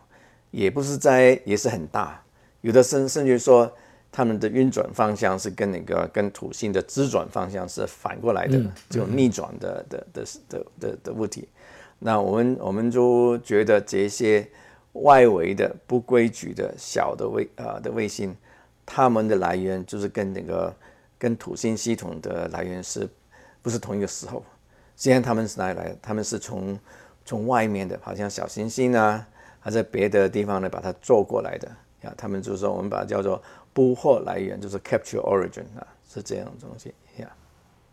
[0.50, 2.20] 也不是在，也是很大。
[2.62, 3.70] 有的甚甚至说，
[4.10, 11.46] 他们的运转方向是跟那个跟土星的自转方向是反过来的，这种逆转的的的的的的物体。
[11.98, 14.48] 那我们我们就觉得这些
[14.92, 18.34] 外围的不规矩的小的卫啊的卫星，
[18.86, 20.74] 它们的来源就是跟那个
[21.18, 23.08] 跟土星系统的来源是。
[23.62, 24.44] 不是同一个时候，
[24.96, 25.96] 既然他们是哪里来的？
[26.00, 26.78] 他们是从
[27.24, 29.26] 从外面的，好像小行星啊，
[29.60, 31.68] 还在别的地方呢，把它做过来的
[32.02, 32.12] 啊。
[32.16, 37.28] 他们就是说，我们把它叫做捕获来源，就是 capture origin 啊，是这样的东西呀。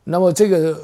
[0.03, 0.79] 那么这个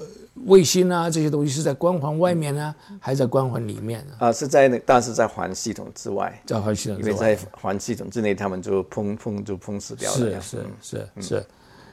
[0.45, 4.13] 卫星啊，这些东西是在光环外面呢，还是在光环里面呢？
[4.19, 10.17] 啊，是在那，但是在环系统之外，在环系统，因为在环系统之内，他们就砰砰就砰死掉了。
[10.17, 11.45] 是是是是。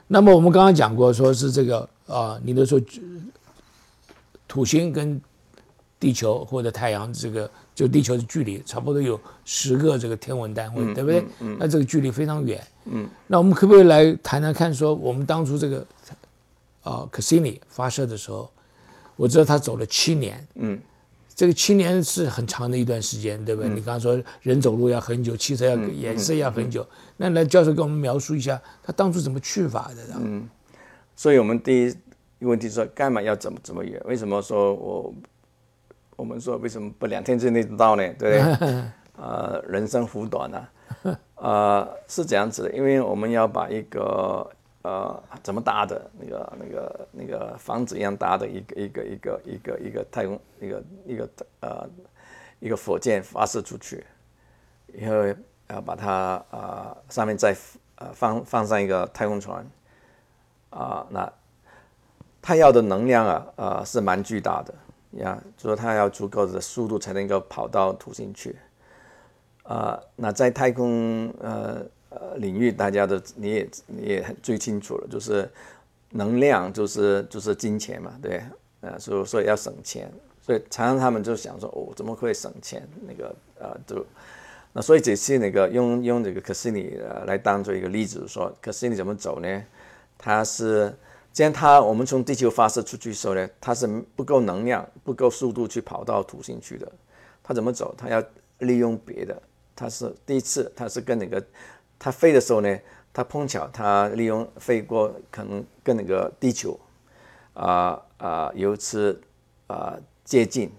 [0.07, 2.79] 那么我们刚刚讲过，说是这个啊，你都说
[4.47, 5.21] 土星跟
[5.99, 11.25] 地球或者太阳这个就地球的距离差不多有十个这个天文单位，对不对？
[11.59, 12.63] 那这个距离非常远。
[12.85, 13.09] 嗯。
[13.27, 15.87] 那我们可不可以来谈谈看，说我们当初这个
[16.83, 18.51] 啊，Cassini 发射的时候，
[19.17, 20.47] 我知道他走了七年。
[20.57, 20.79] 嗯。
[21.37, 23.69] 这个七年是很长的一段时间，对不对？
[23.69, 26.87] 你刚刚说人走路要很久，汽车要颜色要很久。
[27.17, 30.15] 那来教授给我们描述一下他当初怎么去法的？
[30.21, 30.49] 嗯，
[31.17, 31.95] 所以我们第一
[32.41, 34.01] 个问题说干嘛要怎么怎么远？
[34.05, 35.15] 为什么说我
[36.17, 38.03] 我们说为什么不两天之内到呢？
[38.19, 38.85] 对不对？
[39.17, 40.71] 呃，人生苦短啊，
[41.37, 44.51] 呃，是这样子的，因为我们要把一个。
[44.87, 51.29] 呃，怎么搭的那个、那个、那个房子一样搭的一个、一个、一个、一个、一个太空、一个、一个
[51.61, 51.89] 呃，
[52.61, 54.05] 一个火箭发射出去，
[54.93, 55.15] 以后
[55.69, 57.57] 要把它啊上面再
[57.95, 59.67] 呃放放上一个太空船，
[60.69, 61.33] 啊，那
[62.45, 64.75] 它要的能量啊啊是蛮巨大的
[65.23, 68.55] 呀，就说它要足够的速度才能够跑到土星去，
[69.63, 71.83] 啊，那在太空呃。
[72.17, 75.51] 呃，领域大家都你也你也最清楚了，就是
[76.11, 78.41] 能量就是就是金钱嘛，对，
[78.83, 80.09] 呃，所以所以要省钱，
[80.41, 82.89] 所以常常他们就想说，哦，怎么会省钱？
[83.05, 84.07] 那个呃，就
[84.73, 89.65] 那所以这次那个用用这个可西尼呃来当做一个例子，说可西尼怎么走呢？
[90.17, 90.95] 它是
[91.35, 96.91] 既然它我们从地球发射出去的时候呢，它是不够能量、不够速度去跑到土星去的，
[97.43, 97.93] 它怎么走？
[97.99, 98.23] 它要
[98.61, 99.43] 利用别的，
[99.75, 101.45] 它是第一次，它是跟那个。
[101.99, 102.79] 它飞的时候呢，
[103.13, 106.79] 它碰巧它利用飞过可能跟那个地球，
[107.55, 109.21] 啊啊有一次
[109.67, 110.71] 啊接近，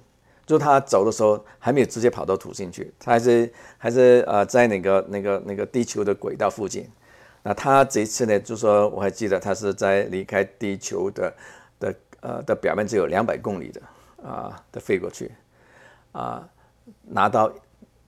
[0.46, 6.88] 就它走的时候还没有直接跑到土星去，它还是还是呃在那个那个那个地球的轨道附近。
[7.48, 11.32] 那它这一次呢，就说我还记得它是在离开地球的
[11.80, 13.80] 的呃的表面只有两百公里的
[14.28, 15.32] 啊的飞过去，
[16.12, 16.50] 啊
[17.04, 17.54] 拿到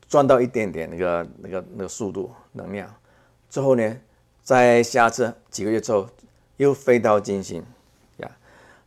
[0.09, 2.91] 赚到一点点那个那个那个速度能量。
[3.47, 3.97] 之后呢，
[4.41, 6.09] 在下次几个月之后，
[6.55, 7.63] 又飞到金星，
[8.17, 8.31] 呀，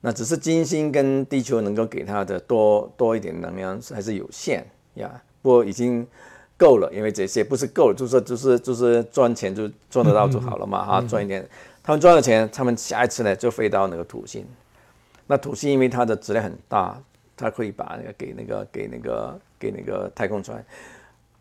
[0.01, 6.05] 那只是金星跟地球能够给它的多多一点能量还是有限呀，不过已经
[6.61, 11.49] 够了，因为这些不是够了，就是就是就是赚钱就赚得到就好了嘛，哈，赚一点，
[11.83, 14.47] 他们赚了钱，他们下一次呢就飞到那个土星，
[15.27, 17.01] 那土星因为它的质量很大，
[17.35, 20.63] 它可以把那个给那个给那个给那个太空船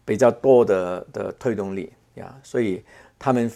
[0.05, 2.81] 比较多的的推动力呀，所以。
[3.21, 3.51] 他们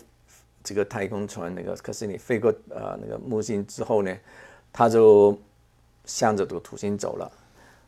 [0.61, 4.13] 这个太空船那个，可是你飞过呃那个木星之后呢，
[4.73, 5.39] 它就
[6.03, 7.31] 向着这个土星走了。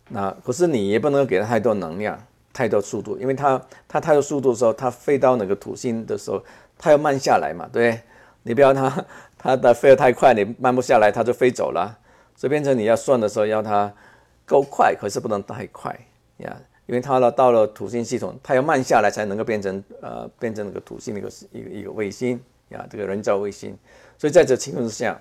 [0.08, 2.18] 那可是你也不能给它太多能量、
[2.56, 6.42] 太多速度，因为它它太多速度的时候，它飞到那个土星的时候，
[6.78, 8.00] 它要慢下来嘛，对
[8.44, 9.06] 你不要它
[9.38, 12.00] 它的飞得太快，你慢不下来，它就飞走了。
[12.38, 13.94] 所以变成你要算的时候，要它
[14.46, 15.94] 够快，可是不能太快
[16.38, 16.56] 呀。
[16.88, 22.40] 因为它呢到了土星系统，它要慢下来才能够变成呃变成那个土星的一个一个一个卫星
[22.70, 23.78] 呀，这个人造卫星。
[24.18, 25.20] 所以在这情况之下，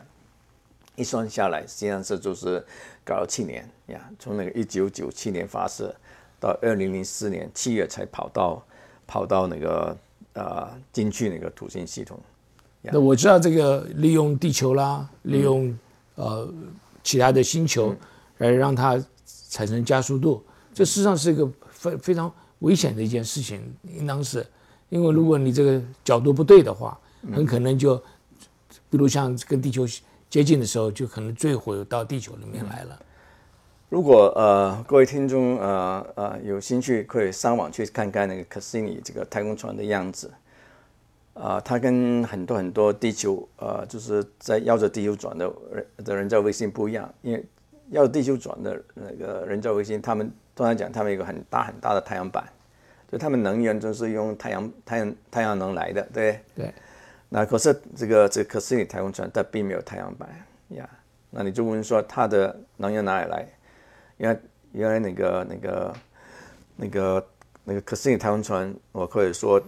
[0.94, 2.64] 一算下来，实际上是就是
[3.04, 5.94] 搞了七年呀，从那个一九九七年发射
[6.44, 8.62] 到二零零四年七月才跑到
[9.06, 9.96] 跑到那个
[10.34, 12.20] 呃进去那个土星系统。
[12.82, 15.74] 那我知道这个利用地球啦，利用
[16.16, 16.46] 呃
[17.02, 17.94] 其他的星球，
[18.36, 19.02] 来让它
[19.48, 20.44] 产生加速度。
[20.74, 24.46] 这事实上是一个非非常危险的一件事情，应当是，
[24.90, 26.98] 因为如果你这个角度不对的话，
[27.32, 27.96] 很可能就，
[28.90, 29.86] 比如像跟地球
[30.28, 33.00] 接近的时候，就可能坠毁到地球里面来了。
[33.94, 40.28] 如果呃各位听众呃呃有兴趣，可以上网去看看那个 Cassini 这个太空船的样子。
[41.34, 47.44] 啊，它跟很多很多地球呃就是在绕着地球转的人的人造卫星不一样，因为
[47.88, 52.42] 绕着地球转的那个人造卫星，他们通常讲他们有个很大很大的太阳板，
[53.12, 56.74] 就他们能源都是用太阳太阳 太阳能来的，对对。
[57.28, 60.28] 那可是这个这个可斯尼太空船它并没有太阳板
[60.70, 60.90] 呀，
[61.30, 63.48] 那你就问说它的能源哪里来？
[64.18, 64.40] 原来
[64.72, 65.94] 原来那个那个
[66.76, 67.26] 那个
[67.64, 69.62] 那个可斯尼太空船，我可以说。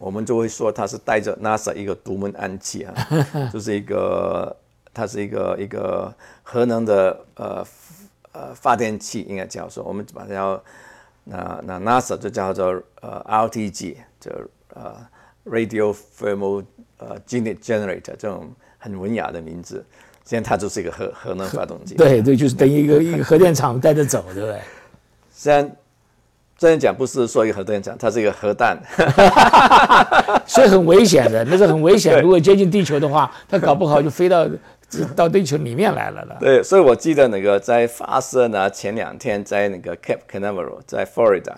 [0.00, 2.94] 我们就会说它是带着 NASA 一个独门暗器啊，
[3.52, 4.56] 就是一个
[4.94, 6.14] 它是一个一个
[6.44, 7.66] 核能的呃
[8.30, 10.62] 呃发电器，应该叫做我们把它叫
[11.24, 14.30] 那那 NASA 就叫做呃 RTG，就
[14.68, 14.94] 呃
[15.44, 16.64] Radio Thermal
[16.98, 19.84] 呃 Unit Generator 这种很文雅的名字，
[20.28, 21.94] 实际上它就是一个核核能发动机。
[21.94, 24.60] 对对，就是等于一个一个核电厂带着走，对不对？
[25.30, 25.70] 虽然。
[26.60, 28.76] 这样讲不是说一个核电厂，它是一个核弹，
[30.44, 32.20] 所以很危险的，那是很危险。
[32.20, 34.44] 如果接近地球的话，它搞不好就飞到
[35.14, 36.36] 到地球里面来了了。
[36.40, 41.54] 对，所以我记得那个在发射呢前两天，在那个 Cape Canaveral，在 Florida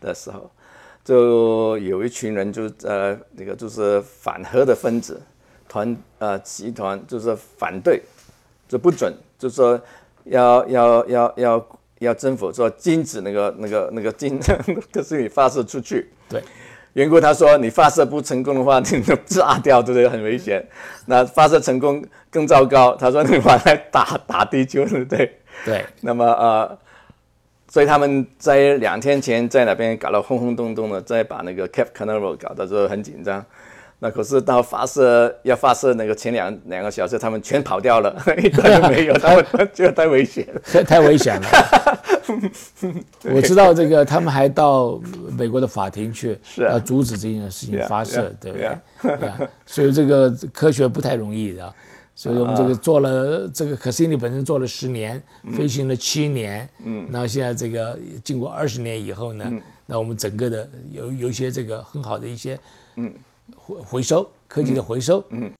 [0.00, 0.50] 的时候，
[1.04, 5.22] 就有一群人就呃那个就是反核的分子
[5.72, 8.02] 团呃集团，就是反对，
[8.68, 9.80] 就不准，就说
[10.24, 11.66] 要要要要。
[12.02, 14.36] 要政府说禁止那个那个那个禁，
[14.92, 16.42] 可 是你发射出去，对，
[16.94, 20.08] 缘故他说你发射不成功的话， 你就炸掉，对不对？
[20.08, 20.66] 很危险。
[21.06, 25.38] 那发射成功更糟糕，他说你把它打打地球，对不对？
[25.64, 25.86] 对。
[26.00, 26.76] 那么呃，
[27.68, 33.46] 所以他们在两天前在那边搞了轰轰动动的，再把那个 Cape Canaveral 搞得就很紧张。
[34.02, 41.46] 那可是到发射要发射那个前两两个小时，他们全跑掉了， 一个都没有，他们觉得太危险了，太 太危险了。
[43.32, 45.00] 我知道这个，他们还到
[45.38, 49.48] 美国的法庭去，是要阻止这件事情发射，对不对？
[49.64, 51.72] 所以这个科学不太容易的。
[52.12, 55.22] 所以我们这个做了这个，可是你本身做了十年，
[55.56, 59.48] 飞行了七年，嗯，那现在这个经过二十年以后呢，
[59.86, 62.58] 那我们整个的有有一些这个很好的一些，
[62.96, 63.14] 嗯。
[63.56, 65.52] 回回收科技的回收，嗯。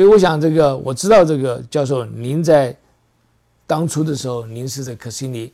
[0.00, 2.74] 所以我想，这个我知道，这个教授，您在
[3.66, 5.52] 当初的时候，您是在克西尼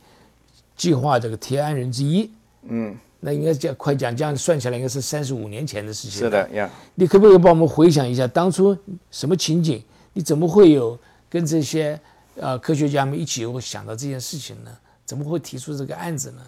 [0.73, 2.31] 计划这个提案人之一。
[2.61, 6.19] 嗯，那应该讲快讲，这样算起来应该是三十五年前的事情。
[6.19, 6.69] 是的呀。
[6.95, 8.73] 你可不可以帮我们回想一下，当初
[9.11, 9.83] 什么情景？
[10.13, 10.97] 你怎么会有
[11.29, 11.99] 跟这些
[12.37, 14.71] 呃科学家们一起会想到这件事情呢？
[15.03, 16.41] 怎么会提出这个案子呢？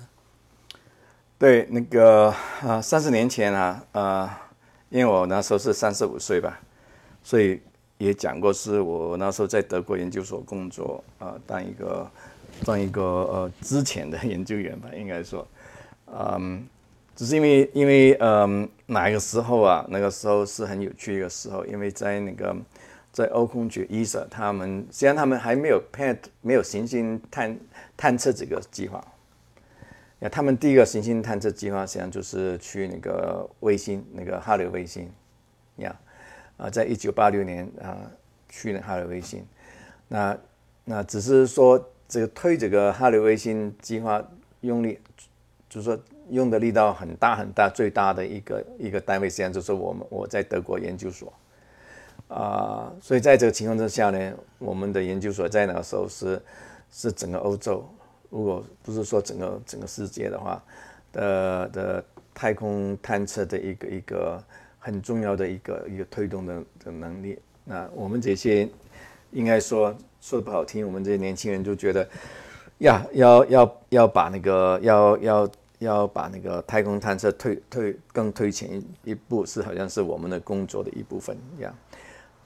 [1.37, 4.29] 对，那个呃，三十年前啊，呃，
[4.87, 6.61] 因为我那时候是三十五岁吧，
[7.21, 7.59] 所以。
[7.99, 12.11] 也讲过，是我那时候在德国研究所工作啊，当一个
[12.65, 15.45] 当一个呃之前的研究员吧，应该说，
[16.07, 16.65] 嗯，
[17.13, 22.55] 只是因为因为嗯哪个时候啊，那个时候是很有趣一个时候，因为在那个
[23.11, 27.59] 在欧空局 ESA，他们虽然他们还没有派没有行星探
[27.97, 29.05] 探测这个计划，
[30.19, 35.11] 那，他们第一个行星探测计划实际上就是去那个卫星，那个哈雷卫星，
[35.75, 35.93] 呀。
[36.59, 38.11] 啊，在一九八六年啊，
[38.49, 39.45] 去了哈雷卫星，
[40.09, 40.37] 那
[40.83, 44.21] 那只是说这个推这个哈雷卫星计划
[44.59, 44.99] 用力，
[45.69, 45.97] 就是说
[46.29, 51.31] 用的力道很大很大，最大的一个一个单位实际上就是我们我在德国研究所，
[52.27, 56.41] 啊，所以在这个情况之下呢，我们的研究所在那个时候是
[56.91, 57.87] 是整个欧洲，
[58.29, 60.61] 如果不是说整个整个世界的话，
[61.13, 64.43] 的的太空探测的一个一个。
[64.89, 67.37] 很重要的一个一个推动的的能力。
[67.63, 68.67] 那我们这些
[69.31, 72.09] 应该说说的不好听，我们这些年轻人就觉得，
[72.79, 81.75] 呀，要要要把那个要要要把那个太空探测推推更推前一步，是好像是我们的工作的一部分一样。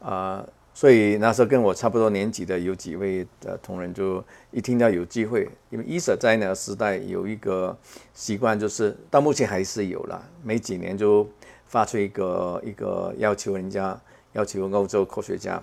[0.01, 4.21] 啊，所以那时候跟我差不多年纪的有几位的同仁就
[4.51, 7.75] 一听到有机会，因为伊舍在那个时代有一个
[8.13, 11.25] 习惯，就是到目前还是有了，没几年就
[11.73, 13.99] 发出一个一个要求人家
[14.33, 15.59] 要求欧洲科学家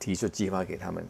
[0.00, 1.06] 提出计划给他们，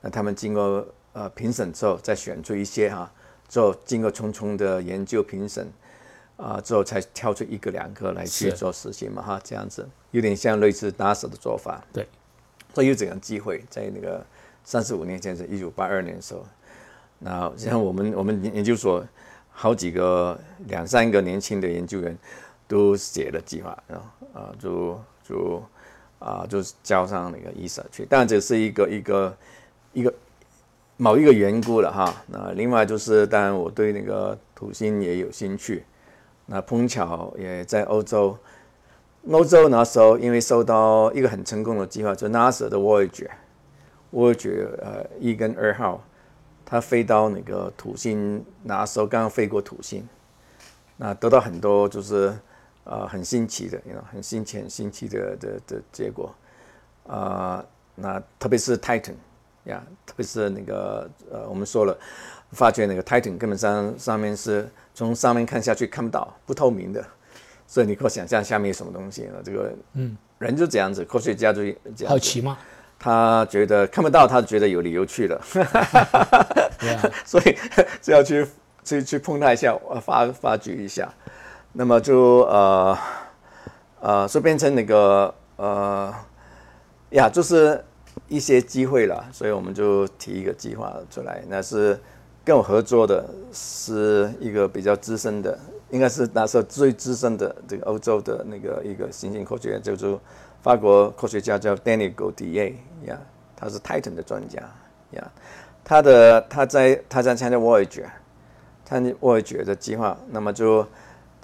[0.00, 3.12] 那他们经过呃评审之后，再选出一些哈，
[3.48, 5.66] 之后经过重重的研究评审。
[6.36, 11.80] 啊，之后才挑出一个两个来去做实行嘛，哈，这样子有点像类似 NASA 的做法。
[11.92, 12.04] 对，
[12.74, 14.26] 所以有这样机会，在那个
[14.64, 16.44] 三十五年前，是一九八二年的时候，
[17.20, 19.06] 那像我们我们研究所
[19.52, 22.18] 好几个两三个年轻的研究员
[22.66, 23.96] 都写了计划，啊
[24.32, 25.62] 啊，就就
[26.18, 28.06] 啊就交上那个 ESA 去。
[28.08, 29.36] 但这是一个一个
[29.92, 30.12] 一个
[30.96, 32.14] 某一个缘故了哈。
[32.28, 35.84] 那另外就是，当然我对那个土星也有兴趣。
[36.46, 38.36] 那碰巧也在欧洲，
[39.30, 46.04] 欧洲那时候因为受到一个很成功的计划，就 NASA 的 Voyager，Voyager 呃一跟二号，
[46.66, 50.06] 它飞到那个土星，那时候刚刚飞过土星，
[50.98, 52.36] 那得到很多就是
[52.84, 53.80] 呃很新奇的，
[54.12, 56.34] 很新奇、很新奇的的的结果，
[57.06, 57.64] 啊，
[57.94, 59.14] 那特别是 Titan
[59.64, 61.98] 呀，特别是那个呃我们说了，
[62.52, 64.68] 发觉那个 Titan 根本上上面是。
[64.96, 67.04] 从上面看下去看不到，不透明的，
[67.66, 69.42] 所以你可想象下面有什么东西呢。
[69.44, 71.62] 这个，嗯，人就这样子，科学家就
[71.96, 72.08] 这样。
[72.08, 72.56] 好奇吗？
[72.96, 75.40] 他觉得看不到，他觉得有理由去了。
[77.26, 77.58] 所以
[78.00, 78.46] 就要去
[78.84, 81.12] 去去碰他一下，发发掘一下。
[81.74, 82.98] 那么就呃
[84.00, 86.14] 呃，就变成那个呃
[87.10, 87.84] 呀，就是
[88.28, 89.22] 一些机会了。
[89.30, 92.00] 所以我们就提一个计划出来，那是。
[92.46, 95.58] 跟我合作的是一个比较资深的，
[95.88, 100.20] 应该是那时候最资深的这个欧洲的那个一个行星科学家，叫做
[100.62, 102.74] 法国科学家叫 Daniel D'A，
[103.06, 103.18] 呀，
[103.56, 104.60] 他是 Titan 的专家
[105.12, 105.32] 呀，
[105.82, 108.04] 他的他在他在参加 voyage，
[108.84, 110.86] 参加 Voyager 的计划，那么就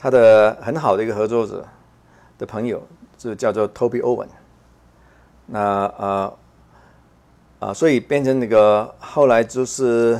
[0.01, 1.69] 他的很好的一个合作者
[2.39, 2.83] 的朋友
[3.19, 4.29] 就叫做 Toby Owen，
[5.47, 6.33] 那啊
[7.59, 10.19] 啊，所以变成那个后来就是。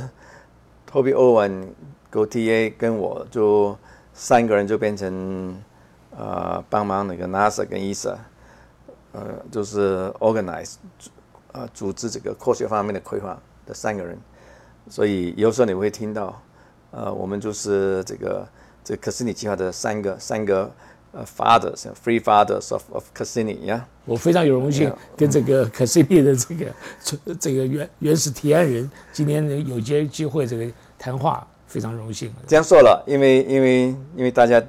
[0.93, 1.69] Toby Owen、
[2.11, 3.77] GoTA 跟我就
[4.13, 5.55] 三个人就变成
[6.13, 8.17] 呃帮忙那个 NASA 跟 ESA，
[9.13, 10.75] 呃就是 organize
[11.53, 14.19] 呃组织这个科学方面的规划的三个人，
[14.89, 16.41] 所以有时候你会听到
[16.91, 18.45] 呃我们就是这个
[18.83, 20.71] 这可斯尼计划的三个三个
[21.11, 23.87] 呃 fathers，free fathers of of Cassini 呀。
[24.05, 30.65] 我非常有荣幸跟这个可思议的这个这个原原始提案人今天有些机会这个
[30.97, 32.33] 谈话，非常荣幸。
[32.47, 34.61] 这样说了，因为因为因为大家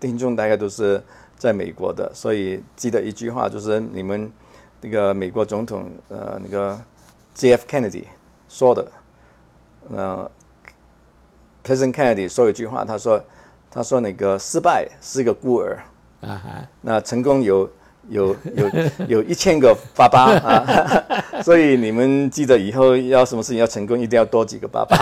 [0.00, 1.00] 听众大概都是
[1.36, 4.30] 在美国的，所以记得一句话，就是你们
[4.80, 6.78] 那个美国总统呃那个
[7.34, 7.64] J.F.
[7.68, 8.04] Kennedy
[8.48, 8.90] 说的，
[9.90, 10.30] 呃
[11.64, 13.22] ，President Kennedy 说一句话，他说
[13.70, 15.78] 他说那个失败是一个孤儿
[16.20, 16.40] 啊，
[16.80, 17.68] 那成功有。
[18.08, 18.68] 有有
[19.06, 21.04] 有一千个爸爸啊，
[21.44, 24.96] 所以你们记得以后要什么事情要成功，一定要多几个爸爸。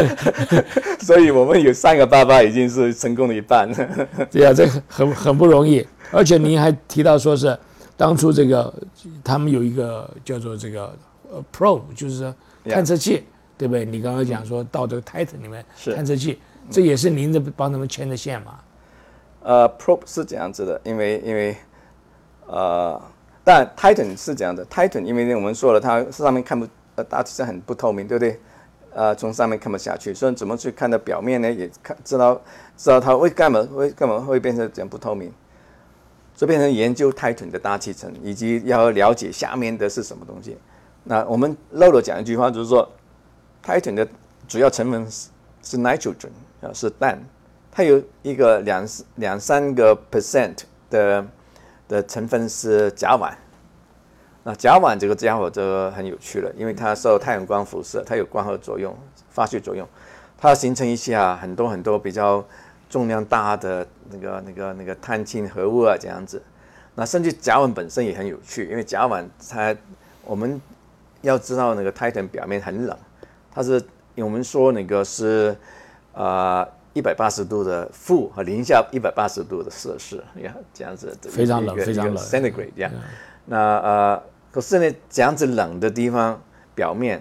[1.00, 3.66] 所以我们有三个爸爸已经是成功的一半。
[4.30, 5.86] 对啊，这很很不容易。
[6.10, 7.56] 而且您还提到说是
[7.96, 8.74] 当初这个
[9.22, 10.94] 他们有一个叫做这个
[11.30, 12.30] 呃 probe，就是
[12.68, 13.24] 探测器，
[13.56, 13.84] 对不对？
[13.84, 16.40] 你刚刚讲说到这个 Titan 里面探测器，
[16.70, 18.60] 这也是您的帮他们牵的线嘛？
[19.42, 21.56] 呃，probe 是这样子的，因为因为
[22.46, 23.00] 呃，
[23.42, 28.40] 但 Titan 是这样的，Titan 因为我们说了，它上面看不呃大气层很不透明，对不对？
[28.94, 31.50] 呃，从上面看不下去，所以怎么去看到表面呢？
[31.50, 32.40] 也看知道
[32.76, 35.32] 知道它会干嘛会干嘛会变成这样不透明，
[36.36, 40.56] 就变成研究 Titan 的大气层，以及要了解下面的是什么东西。
[41.02, 42.88] 那我们漏了讲一句话，就是说
[43.64, 44.06] Titan 的
[44.46, 45.30] 主要成分是
[45.62, 46.28] 是 nitrogen
[46.60, 47.18] 啊，是氮。
[47.72, 48.86] 它有一个两
[49.16, 50.58] 两三个 percent
[50.90, 51.26] 的
[51.88, 53.32] 的成分是甲烷，
[54.44, 58.96] 那甲烷这个家伙就很有趣了，因为它受太阳光辐射，它有光合作用、
[59.30, 59.88] 发酵作用，
[60.38, 62.44] 它形成一些啊很多很多比较
[62.88, 66.40] 重量大的那个那个那个碳氢合物啊这样子。
[66.94, 69.74] 那甚至甲烷本身也很有趣，因为甲烷它
[70.22, 70.60] 我们
[71.22, 72.96] 要知道那个 Titan 表面很冷，
[73.54, 73.80] 它是
[74.16, 75.56] 我们说那个是
[76.12, 76.68] 啊。
[76.96, 82.92] 一百八十度的负和零下一百八十度的摄氏，呀，这样子非常冷，非常冷，centigrade 这样。
[83.46, 86.40] 那呃，可是呢，这样子冷的地方
[86.72, 87.20] 表面，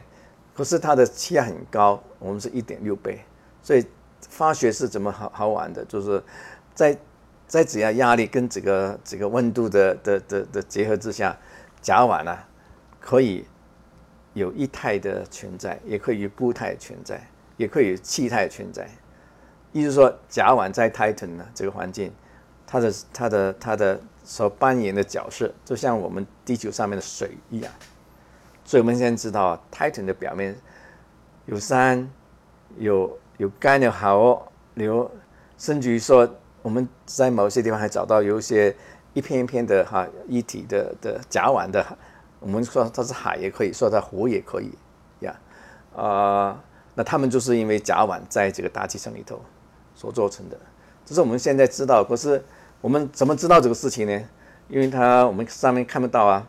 [0.54, 3.22] 可是它的气压很高，我们是一点六倍，
[3.64, 3.84] 所以
[4.38, 5.84] 化学是怎么好好玩的？
[5.86, 6.22] 就是
[6.76, 6.96] 在
[7.48, 11.36] 在只要压力跟这个这个温度的的的的结合之下，
[11.82, 12.38] 甲烷呢
[13.00, 13.44] 可以
[14.34, 17.22] 有液态的存在，也可以有固态存在，
[17.58, 18.90] 也可以有气态存在。
[19.72, 22.12] 意思说，甲烷在 Titan 呢这个环境，
[22.66, 27.72] 它的它的它的所扮演的角色，就像我们地球上面的水一样。
[28.66, 30.56] 所以我们现在知道，Titan 的表面
[31.46, 32.10] 有山，
[32.78, 35.12] 有有干有好有，
[35.58, 36.30] 甚至于说
[36.62, 38.76] 我们在某些地方还找到有一些
[39.14, 41.86] 一片一片的哈一体的的甲烷的，
[42.44, 44.72] 我们说它是海也可以说它湖也可以
[45.22, 45.36] 呀，
[45.96, 46.62] 啊，
[46.94, 49.42] 那他们就是因为甲烷在这个大气层里头。
[49.96, 50.58] 所做成的，
[51.06, 52.04] 这是我们现在知道。
[52.04, 52.44] 可是
[52.82, 54.22] 我们怎么知道这个事情呢？
[54.68, 56.48] 因为它我们上面看不到啊。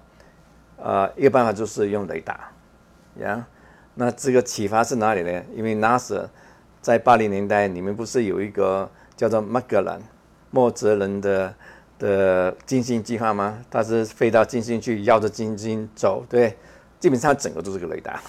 [0.79, 2.51] 呃，一个办法就是用雷达，
[3.19, 3.47] 呀。
[3.97, 5.43] 那这个启发是哪里呢？
[5.55, 6.27] 因为 NASA
[6.81, 10.01] 在八零年代，你们不是有一个叫做麦格兰
[10.51, 11.55] 莫泽人的
[12.05, 13.59] 的金星计划吗？
[13.71, 16.55] 它是飞到金星去，绕着金星走，对，
[17.01, 18.21] 基本上整个都是个雷达。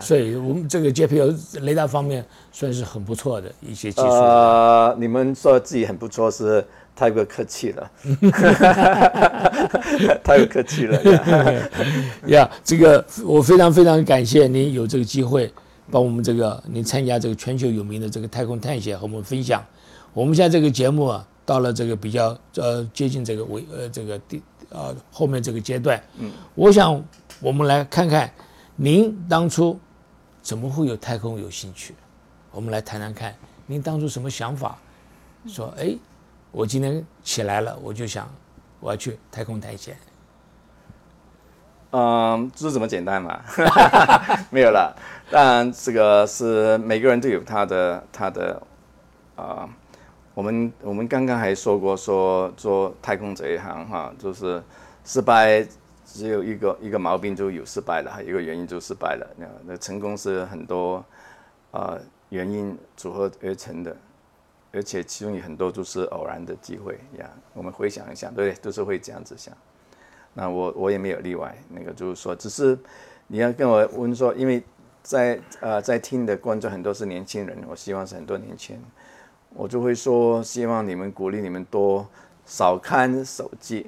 [0.00, 4.08] 所以，我们这个 JPL 雷达方面算是很不错的一些技术。
[4.08, 6.62] 呃，你们说自己很不错，是
[6.94, 7.90] 太过客气了，
[10.24, 11.00] 太过客气了。
[12.26, 15.50] 呀，这个我非常非常感谢您有这个机会
[15.88, 19.64] 帮我们这个您参加这个全球有名的这个太空探险和我们分享。
[20.12, 27.02] 我们现在这个节目啊，到了这个比较呃接近这个尾呃这个第呃后面这个阶段，嗯，我想
[27.40, 28.30] 我们来看看。
[28.78, 29.80] 您当初
[30.42, 31.94] 怎么会有太空有兴趣？
[32.50, 33.34] 我们来谈谈看，
[33.64, 34.76] 您当初什么想法？
[35.46, 35.96] 说，哎，
[36.52, 38.28] 我今天起来了，我就想
[38.80, 39.96] 我要去太空探险。
[41.92, 43.40] 嗯，这是怎么简单嘛？
[44.52, 44.94] 没有了。
[45.30, 48.62] 当然，这个是每个人都有他的他的
[49.36, 49.66] 啊。
[50.36, 54.62] 我们我们刚刚还说过，说做太空这一行哈，就是
[55.02, 55.66] 失败。
[56.04, 59.26] 只有一个一个毛病就有失败了，一个原因就失败了。
[59.36, 61.04] 那那成功是很多
[61.70, 63.96] 啊原因组合而成的，
[64.72, 67.28] 而且其中有很多都是偶然的机会呀。
[67.54, 69.52] 我们回想一下，对，都是会这样子想。
[70.34, 71.56] 那我我也没有例外。
[71.70, 72.78] 那个就是说，只是
[73.26, 74.62] 你要跟我问说，因为
[75.02, 78.84] 在呃在听的观众很多是年轻人，我希望是很多年轻人，
[79.56, 82.06] 我就会说，希望你们鼓励你们多。
[82.48, 83.84] 少看手机，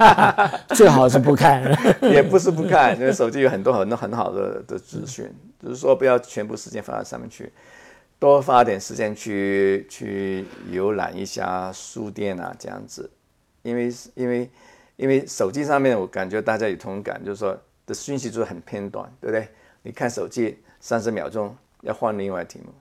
[0.74, 1.62] 最好是不看，
[2.00, 5.30] 也不是不看，因为手机有很多很多很好的的资讯，
[5.62, 7.52] 就是说不要全部时间放在上面去，
[8.18, 13.10] 多花点时间去去游览一下书店啊，这样子，
[13.60, 14.50] 因为因为
[14.96, 19.46] 因为手机上面我感觉大家有同感，就是说的讯息就是很偏短，对不对？
[19.82, 22.72] 你看手机三十秒钟要换另外题目，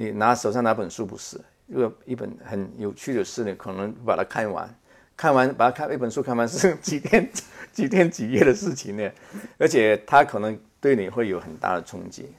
[0.00, 1.38] 你拿手上拿本书不是？
[1.66, 4.74] 如果一本很有趣的事呢，可能把它看完，
[5.14, 7.28] 看完把它看一本书看完是几天
[7.70, 9.10] 几天几夜的事情呢，
[9.58, 12.32] 而且它可能对你会有很大的冲击。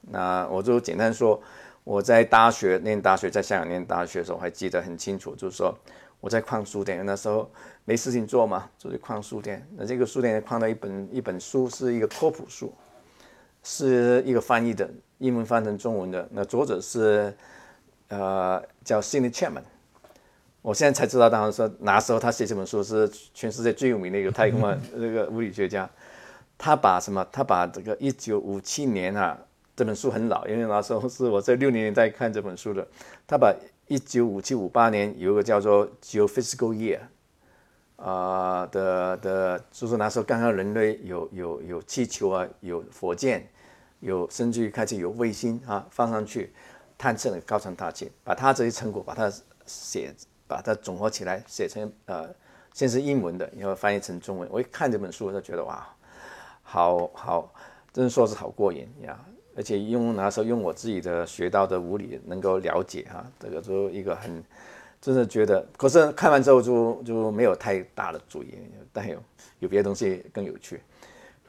[0.00, 1.40] 那我就简单说，
[1.84, 5.72] 我在大学念大学，在香港念大学的时候，还记得很清楚，就是说
[6.18, 7.48] 我在矿书店，那时候
[7.84, 9.64] 没事情做嘛，就去矿书店。
[9.76, 12.74] 那这个书店矿到一本一本书，是一个科普书，
[13.62, 14.90] 是一个翻译的，
[15.24, 17.34] 英文翻成中文的，那作者是。
[18.08, 19.62] 呃，叫 Sidney Chapman，
[20.60, 24.60] 我现在才知道，当时说那时候他写这本书是全世界最有名的一个太空，
[24.92, 25.88] 那个物理学家。
[26.58, 27.26] 他把什么？
[27.32, 29.36] 他把这个一九五七年啊，
[29.74, 32.86] 这本书很老，因为那时候是我在六零年代看这本书的。
[33.26, 33.52] 他把
[33.88, 37.00] 一九五七五八年有一个叫做 Geophysical Year
[37.96, 43.48] 啊的的，就是那时候刚刚人类有有有气球啊，有火箭，
[44.04, 46.52] 有甚至于开始有卫星啊放上去。
[46.96, 49.30] 探测的高层大气，把它这些成果把它
[49.66, 50.14] 写，
[50.46, 52.32] 把它总合起来写成呃，
[52.72, 54.48] 先是英文的，然后翻译成中文。
[54.50, 55.84] 我一看这本书，我就觉得哇，
[56.62, 57.52] 好好，
[57.92, 59.18] 真说是好过瘾呀！
[59.56, 64.42] 而且用那时候用我自己的学到的物理能够了解哈，这个就一个很，
[65.00, 65.66] 真的觉得。
[65.76, 68.56] 可是看完之后就就没有太大的注意，
[68.92, 69.18] 但有
[69.58, 70.80] 有别的东西更有趣。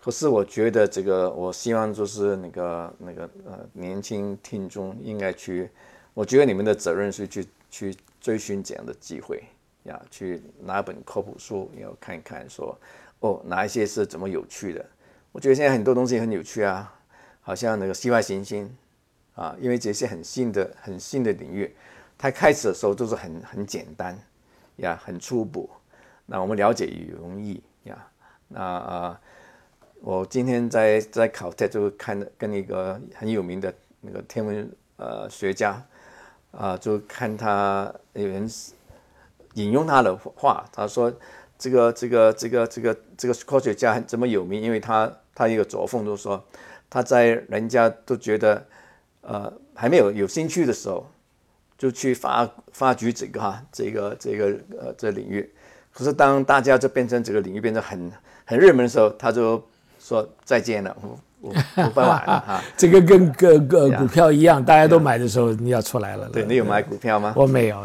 [0.05, 5.67] 可是我觉得这个，我希望就是那个那个呃，年轻听众应该去，
[6.13, 9.43] 我觉得你们的责任是去去追寻这样的机会
[9.85, 12.79] 呀，去拿本科普书，要看一看，说
[13.21, 14.85] 哦，哪一些是怎么有趣的？
[15.31, 16.93] 我觉得现在很多东西很有趣啊，
[17.41, 18.71] 好像那个系外行星
[19.33, 21.75] 啊，因为这些很新的很新的领域，
[22.15, 24.15] 它开始的时候都是很很简单
[24.75, 25.67] 呀，很初步，
[26.27, 28.07] 那我们了解也容易呀，
[28.49, 29.19] 那啊。
[30.05, 35.83] 我今天在在考特就看跟一个很有名的那个天文呃学家
[36.51, 38.47] 啊，就看他有人
[39.55, 41.11] 引用他的话，他说
[41.57, 46.45] 这个这个这个这个这个科学家这么有名，因为他他一个作风就是说
[46.87, 48.63] 他在人家都觉得
[49.21, 51.09] 呃还没有有兴趣的时候，
[51.79, 54.45] 就去发发掘这个哈这个这个
[54.79, 55.51] 呃这领域。
[55.91, 58.11] 可是当大家就变成这个领域变成很
[58.45, 59.67] 很热门的时候，他就
[60.07, 62.61] 说再见了，我我没办法了哈。
[62.77, 66.29] 这个跟个个股票一样，大家都买的时候，你要出来了。
[66.29, 67.33] 对你有买股票吗？
[67.35, 67.83] 我没有。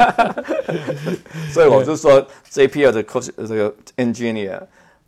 [1.52, 4.58] 所以我就说这一批的 coach 这个 engineer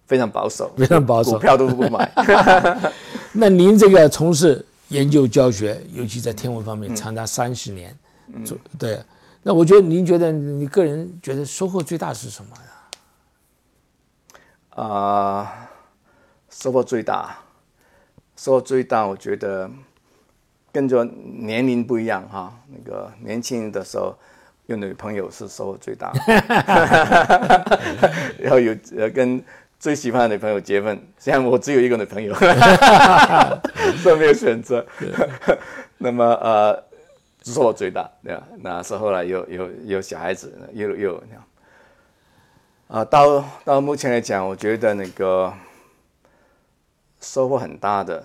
[0.06, 2.12] 非常保守，非常保守股票都不买。
[3.32, 7.96] 那您这个从事研究教学，尤其在天文方面，长达三十年，
[8.34, 8.44] 嗯
[8.78, 9.00] 对。
[9.42, 12.62] 那我觉得您觉得你个人觉得收获最大是什么呀？
[14.84, 15.68] 啊、
[16.52, 17.34] 收获最大，
[18.36, 19.68] 收获最大，我觉得
[20.70, 22.52] 跟着年龄不一样哈。
[22.68, 24.14] 那个年轻的时候
[24.66, 26.12] 有女朋友是收获最大，
[28.38, 29.42] 然后有呃跟
[29.80, 30.94] 最喜欢的女朋友结婚。
[31.18, 32.34] 现在我只有一个女朋友，
[34.02, 34.86] 所以没有选择。
[35.98, 36.84] 那么呃，
[37.44, 38.42] 收获最大，对吧？
[38.60, 41.44] 那是后来有有有小孩子，又又那样。
[42.88, 45.52] 啊，到到目前来讲，我觉得那个
[47.22, 48.22] 收获很大的。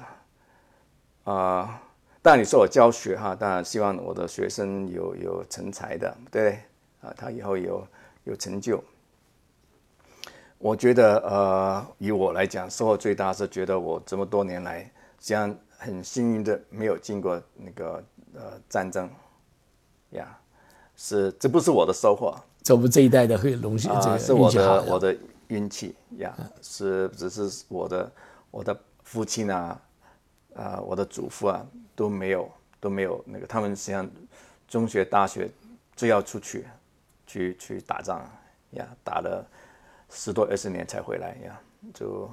[1.24, 1.82] 啊、
[2.22, 6.60] 当然你说我教学哈，当然希望我的学生有有成才的，对不对？
[7.02, 7.88] 啊，他以后有
[8.26, 8.84] 有成就。
[10.58, 14.90] 我觉得呃，以我来讲，收获最大是觉得我这么多年来，实
[15.20, 19.08] 际上很幸运的没有经过那个呃战争，
[20.12, 20.36] 呀，
[20.96, 25.16] 是这不是我的收获，这我们这一代的会荣幸，这啊，个是我的我的
[25.50, 28.12] 运气呀，是只是我的
[28.50, 28.76] 我的
[29.08, 29.82] 父亲啊，
[30.54, 34.06] 啊，我的祖父啊都没有都没有那个，他们实际上
[34.68, 35.50] 中学大学
[35.96, 36.66] 就要出去
[37.26, 38.30] 去去打仗
[38.72, 39.48] 呀，打了
[40.10, 41.58] 十多二十年才回来呀，
[41.94, 42.30] 就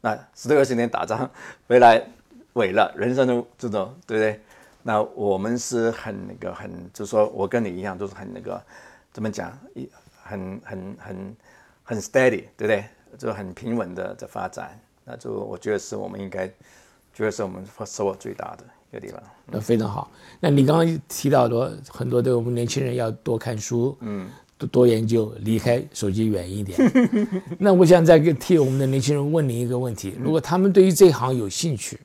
[0.00, 1.28] 那十多二十年打仗
[1.66, 2.00] 回来
[2.54, 4.40] 毁了，人生都这种对不对？
[4.84, 8.64] 那我们是很那个很，就说我跟你一样，都是很那个
[9.12, 9.90] 怎么讲，一
[10.22, 11.36] 很很很
[11.82, 12.84] 很 steady，对不对？
[13.18, 16.46] 就很平稳的在发展，那就我觉得是我们应该，
[17.12, 19.22] 觉得是我们收获最大的一个地方。
[19.46, 20.10] 那非常好。
[20.40, 26.78] 那你刚刚提到的很多对我们年轻人要多看书，嗯，多多研究，离开手机远一点。
[27.58, 31.98] 那我想再给替我们的年轻人问您一个问题：如果他们对于这一行有兴趣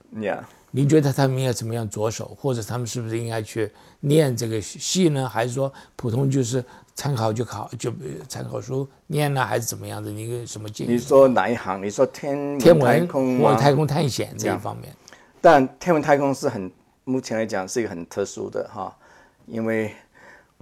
[0.71, 3.71] 您觉得他们应该怎么样着手，或者他们是不是应该去
[4.01, 5.27] 念这个戏呢？
[5.27, 6.63] 还是说普通就是
[6.97, 9.45] 参考就考就呃参考书念呢？
[9.45, 10.09] 还是怎么样的？
[10.09, 10.93] 你有什么建议？
[10.93, 11.81] 你说哪一行？
[11.81, 13.39] 你说天天太文空？
[13.39, 14.91] 或太空探险这一方面，
[15.39, 16.71] 但天文太空是很
[17.03, 18.97] 目前来讲是一个很特殊的哈，
[19.45, 19.93] 因为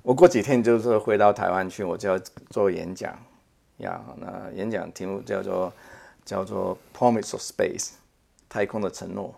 [0.03, 2.19] 我过几天就是回到台湾去，我就要
[2.49, 3.17] 做演讲
[3.77, 4.01] 呀。
[4.17, 5.73] 那演讲题目叫做
[6.25, 7.91] 叫做 Promise of Space，
[8.49, 9.33] 太空的承诺。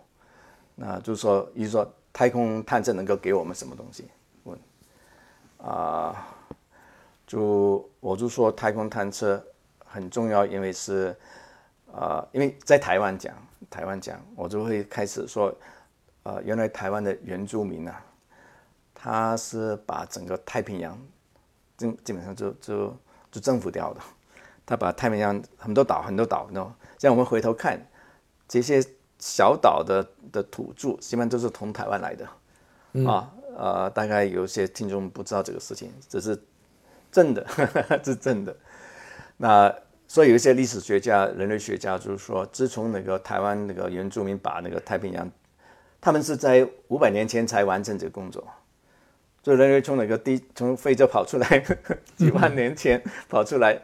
[0.74, 4.04] 那就是说，一说太空探测能够给我们什么东西？
[4.42, 4.58] 问
[5.58, 6.28] 啊、
[7.28, 9.40] 就我就说太空探测
[9.84, 11.14] 很重要，因为是
[11.92, 13.34] 呃，因为在台湾讲，
[13.68, 15.54] 台湾讲，我就会开始说，
[16.22, 18.02] 呃，原来台湾的原住民啊，
[18.94, 20.98] 他是把整个太平洋，
[21.76, 22.96] 基基本上就就
[23.30, 24.00] 就征服掉的，
[24.64, 26.66] 他把太平洋很多岛很多岛，喏，
[26.98, 27.78] 像我们回头看
[28.48, 28.82] 这些
[29.18, 32.26] 小岛的的土著，基本上都是从台湾来的，
[33.06, 36.40] 啊，呃，大概有些听众不知道这个事情，只是
[37.10, 37.46] 真的，
[38.02, 38.56] 这 是真的。
[39.36, 39.74] 那
[40.06, 45.30] 所以有一些历史学家、人类学家就是说，自从那个台湾那个原住民把那个太平洋，
[46.00, 48.42] 他们是在五百年前才完成这个工作，
[49.42, 51.64] 就人类从那个地从非洲跑出来，
[52.16, 53.80] 几万年前跑出来，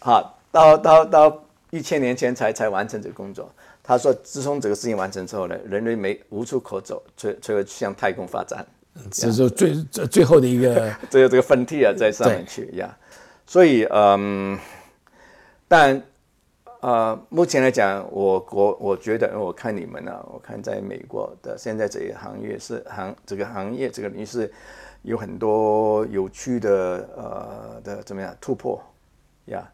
[0.00, 3.52] 啊，到到到一千年前才才完成这个工作。
[3.82, 8.64] 他说，自从这个事情完成之后呢，人类没无处可走，所以所以向太空发展。
[9.10, 12.96] 这是最最最后的一个 这个这个分体啊在上面去呀。
[13.46, 14.58] 所以嗯，
[15.66, 16.02] 但
[16.80, 24.52] 呃，目前来讲，我国我觉得，我看你们呢、我看在美国的现在这一行业是行这个行业这个领域是
[25.02, 28.80] 有很多有趣的呃的怎么样突破
[29.46, 29.68] 呀。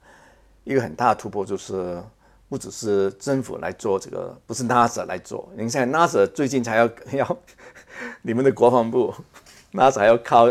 [0.64, 2.02] 一个很大的突破就是
[2.48, 5.46] 不只是政府来做这个，不是 NASA 来做。
[5.56, 7.38] 你看 NASA 最近才要 要
[8.22, 9.14] 你们的国防部
[9.72, 10.46] NASA 还要靠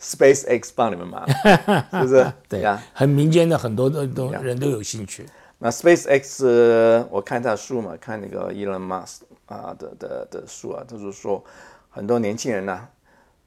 [0.00, 1.26] SpaceX 帮你们忙，
[1.92, 2.32] 是不是？
[2.48, 2.80] 对呀。
[2.92, 5.26] 很民间的很多的都人都有兴趣。
[5.58, 11.42] 那 SpaceX，呃我看他书嘛，看那个 Elon Musk 啊的的的书啊，就是说
[11.90, 12.86] 很多年轻人呐、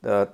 [0.01, 0.33] 的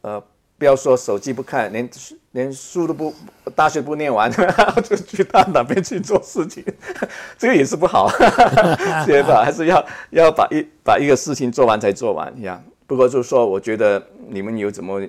[0.00, 0.22] 呃
[0.58, 1.88] 不要说手机不看，连
[2.32, 3.14] 连书都不，
[3.54, 4.30] 大学不念完，
[4.82, 6.64] 就去到哪边去做事情，
[7.38, 8.10] 这个也是不好，
[9.06, 9.42] 对吧？
[9.44, 12.60] 还是要要把一把一个事情做完才做完呀。
[12.86, 15.00] 不过就是说，我觉得你们有怎么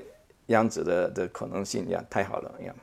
[0.47, 2.73] 样子的的可能性呀，太好了呀。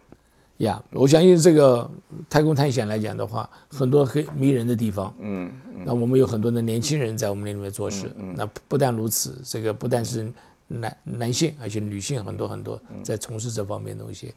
[0.58, 1.88] 呀，我相信这个
[2.30, 5.14] 太空探险来讲的话，很多很迷人的地方。
[5.20, 5.52] 嗯，
[5.84, 8.10] 那我们有很多的年轻人在我们那里面做事。
[8.16, 10.32] 嗯，那不但如此，这个不但是
[10.68, 14.34] 男男性，而且女性很多很多在从事这方面东西。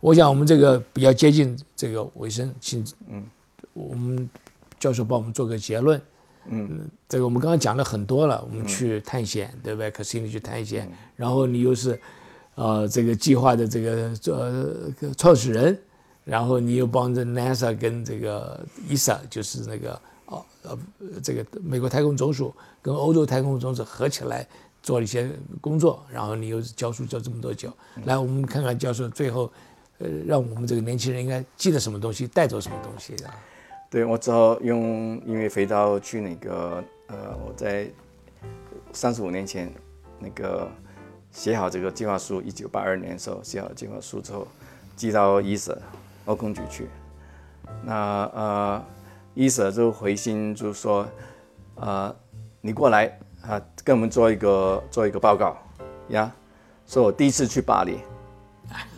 [0.00, 3.24] 我想我们这个比较接近这个卫生，请嗯，
[3.72, 4.28] 我们
[4.78, 6.00] 教授帮我们做个结论。
[6.48, 9.90] 嗯，这个我们刚刚讲了很多了，我们去探险，对不对？
[9.90, 12.00] 可心里去探险，然后你又是。
[12.58, 15.78] 呃，这个计划的这个呃创始人，
[16.24, 18.58] 然后你又帮着 NASA 跟这个
[18.88, 20.78] ESA，就是那个哦呃
[21.22, 24.48] 这个美国太空总署跟欧洲太空总署合起来
[24.86, 25.28] 做了一些
[25.60, 27.72] 工作，然后你又教书教这么多久，
[28.04, 29.50] 来我们看看教授最后，
[29.98, 33.34] 呃，让我们这个年轻人应该记得什么东西，带走什么东西啊？
[33.90, 37.90] 对我只好用因为飞到去那个呃我在
[38.92, 39.68] 三十五年前
[40.20, 40.70] 那个。
[41.32, 44.48] 写好这个计划书，一九八二年的时候写好计划书之后，
[44.96, 45.78] 寄到伊舍
[46.24, 46.88] 欧空局去。
[47.84, 48.82] 那呃，
[49.34, 51.06] 伊舍就回信就说，
[51.74, 52.14] 呃，
[52.62, 55.56] 你过来啊，跟我们做一个做一个报告
[56.08, 56.28] 呀。
[56.88, 58.00] 说我第一次去巴黎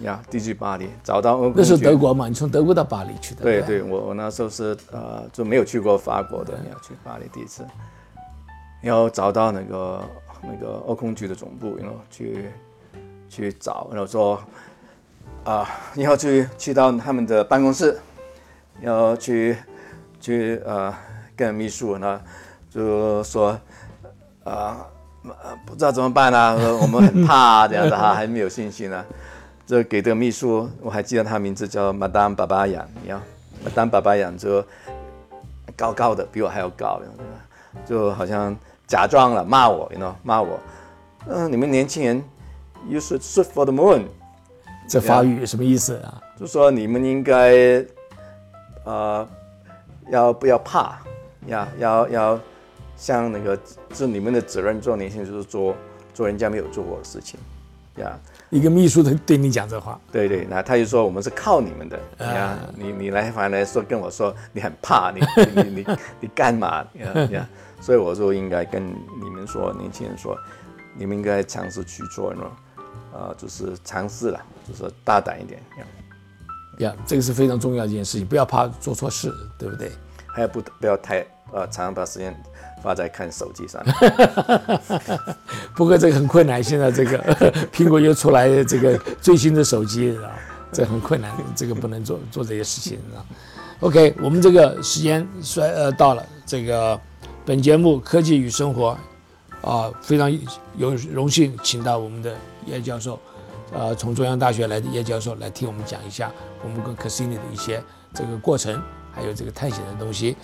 [0.00, 1.52] 呀，第一次去巴黎找到。
[1.54, 2.26] 那是德国嘛？
[2.26, 3.42] 你从德国到巴黎去的？
[3.42, 7.66] 对对，我我那时候是呃就没有去过法国的，要去巴黎第一次，
[8.80, 10.02] 然后找到那个。
[10.40, 12.48] 那个欧空局的总部，然后去
[13.28, 14.40] 去找，然后说
[15.42, 17.98] 啊，然后去去到他们的办公室，
[18.80, 19.56] 然后去
[20.20, 20.94] 去呃
[21.34, 22.22] 跟秘书呢，
[22.70, 23.58] 就说
[24.48, 24.86] 啊
[25.66, 29.04] 不知道怎么办呢， 我们很怕这样子哈，还没有信心呢。
[29.66, 33.20] 这给这个秘书，我还记得他名字叫 Madame 巴巴养，你要
[33.64, 34.64] Madame 巴巴养就
[35.76, 37.00] 高高的，比我还要高，
[37.86, 38.56] 就好像。
[38.88, 40.58] 假装了骂我，you know 骂我，
[41.26, 42.24] 嗯，你们年轻人
[42.88, 44.04] ，you should shoot for the moon，
[44.88, 46.18] 这法语什么意思啊？
[46.40, 47.84] 就说你们应该，
[48.84, 49.28] 呃，
[50.10, 51.00] 要不要怕？
[51.44, 52.40] 要，要要
[52.98, 53.58] 像那个
[53.94, 55.74] 这你们的责任，做年轻人就是做
[56.12, 57.38] 做人家没有做过的事情，
[57.96, 58.18] 呀。
[58.50, 65.20] 一个秘书的对你讲这话，对对，那他就说我们是靠你们的，呀，你你来反来说跟我说你很怕，你
[65.54, 65.86] 你你
[66.20, 66.84] 你干嘛？
[66.94, 67.48] 呀呀。
[67.80, 68.84] 所以我就应该跟
[69.22, 70.36] 你们说，年轻人说，
[70.96, 72.42] 你们应该尝试去做呢，
[73.12, 75.62] 呃，就是尝试了，就是大胆一点。
[76.78, 79.92] 呀，这个是非常重要的一件事情，不要怕做错事，对不对？
[80.26, 82.34] 还有不不要太呃，常常把时间
[82.82, 83.84] 发在看手机上。
[85.74, 87.18] 不过这个很困难，现在这个
[87.72, 90.30] 苹果又出来这个最新的手机啊，
[90.72, 93.24] 这很困难，这个不能做做这些事情啊。
[93.80, 96.98] OK，我们这个时间衰呃到了这个。
[97.46, 98.94] 本节目《科技与生活》，
[99.66, 100.30] 啊，非常
[100.76, 103.18] 有荣幸请到我们的叶教授，
[103.72, 106.30] 呃，从中央大学来的叶教授来听我们讲一下
[106.62, 108.78] 我们跟 Cassini 的一些这个过程，
[109.14, 110.36] 还有这个探险的东西。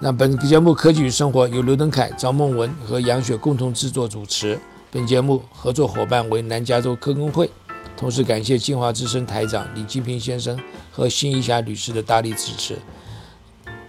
[0.00, 4.58] 那本节目《科技与生活》由刘登凯、张梦文和杨雪共同制作主持，
[4.90, 7.50] 本节目合作伙伴为南加州科工会，
[7.96, 10.58] 同时感谢进化之声台长李金平先生
[10.90, 12.76] 和辛一霞女士的大力支持。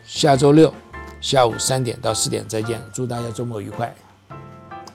[0.06, 0.74] 下周六。
[1.22, 3.92] 下午三点到四点再见，祝大家周末愉快。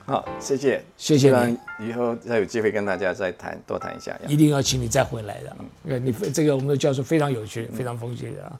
[0.06, 1.88] 好，谢谢，谢谢你。
[1.88, 4.16] 以后再有机会跟大家再谈，多谈一下。
[4.28, 5.56] 一定要请你再回来的。
[5.86, 8.52] 嗯，你这个我们的教授非常有趣，非常风趣的。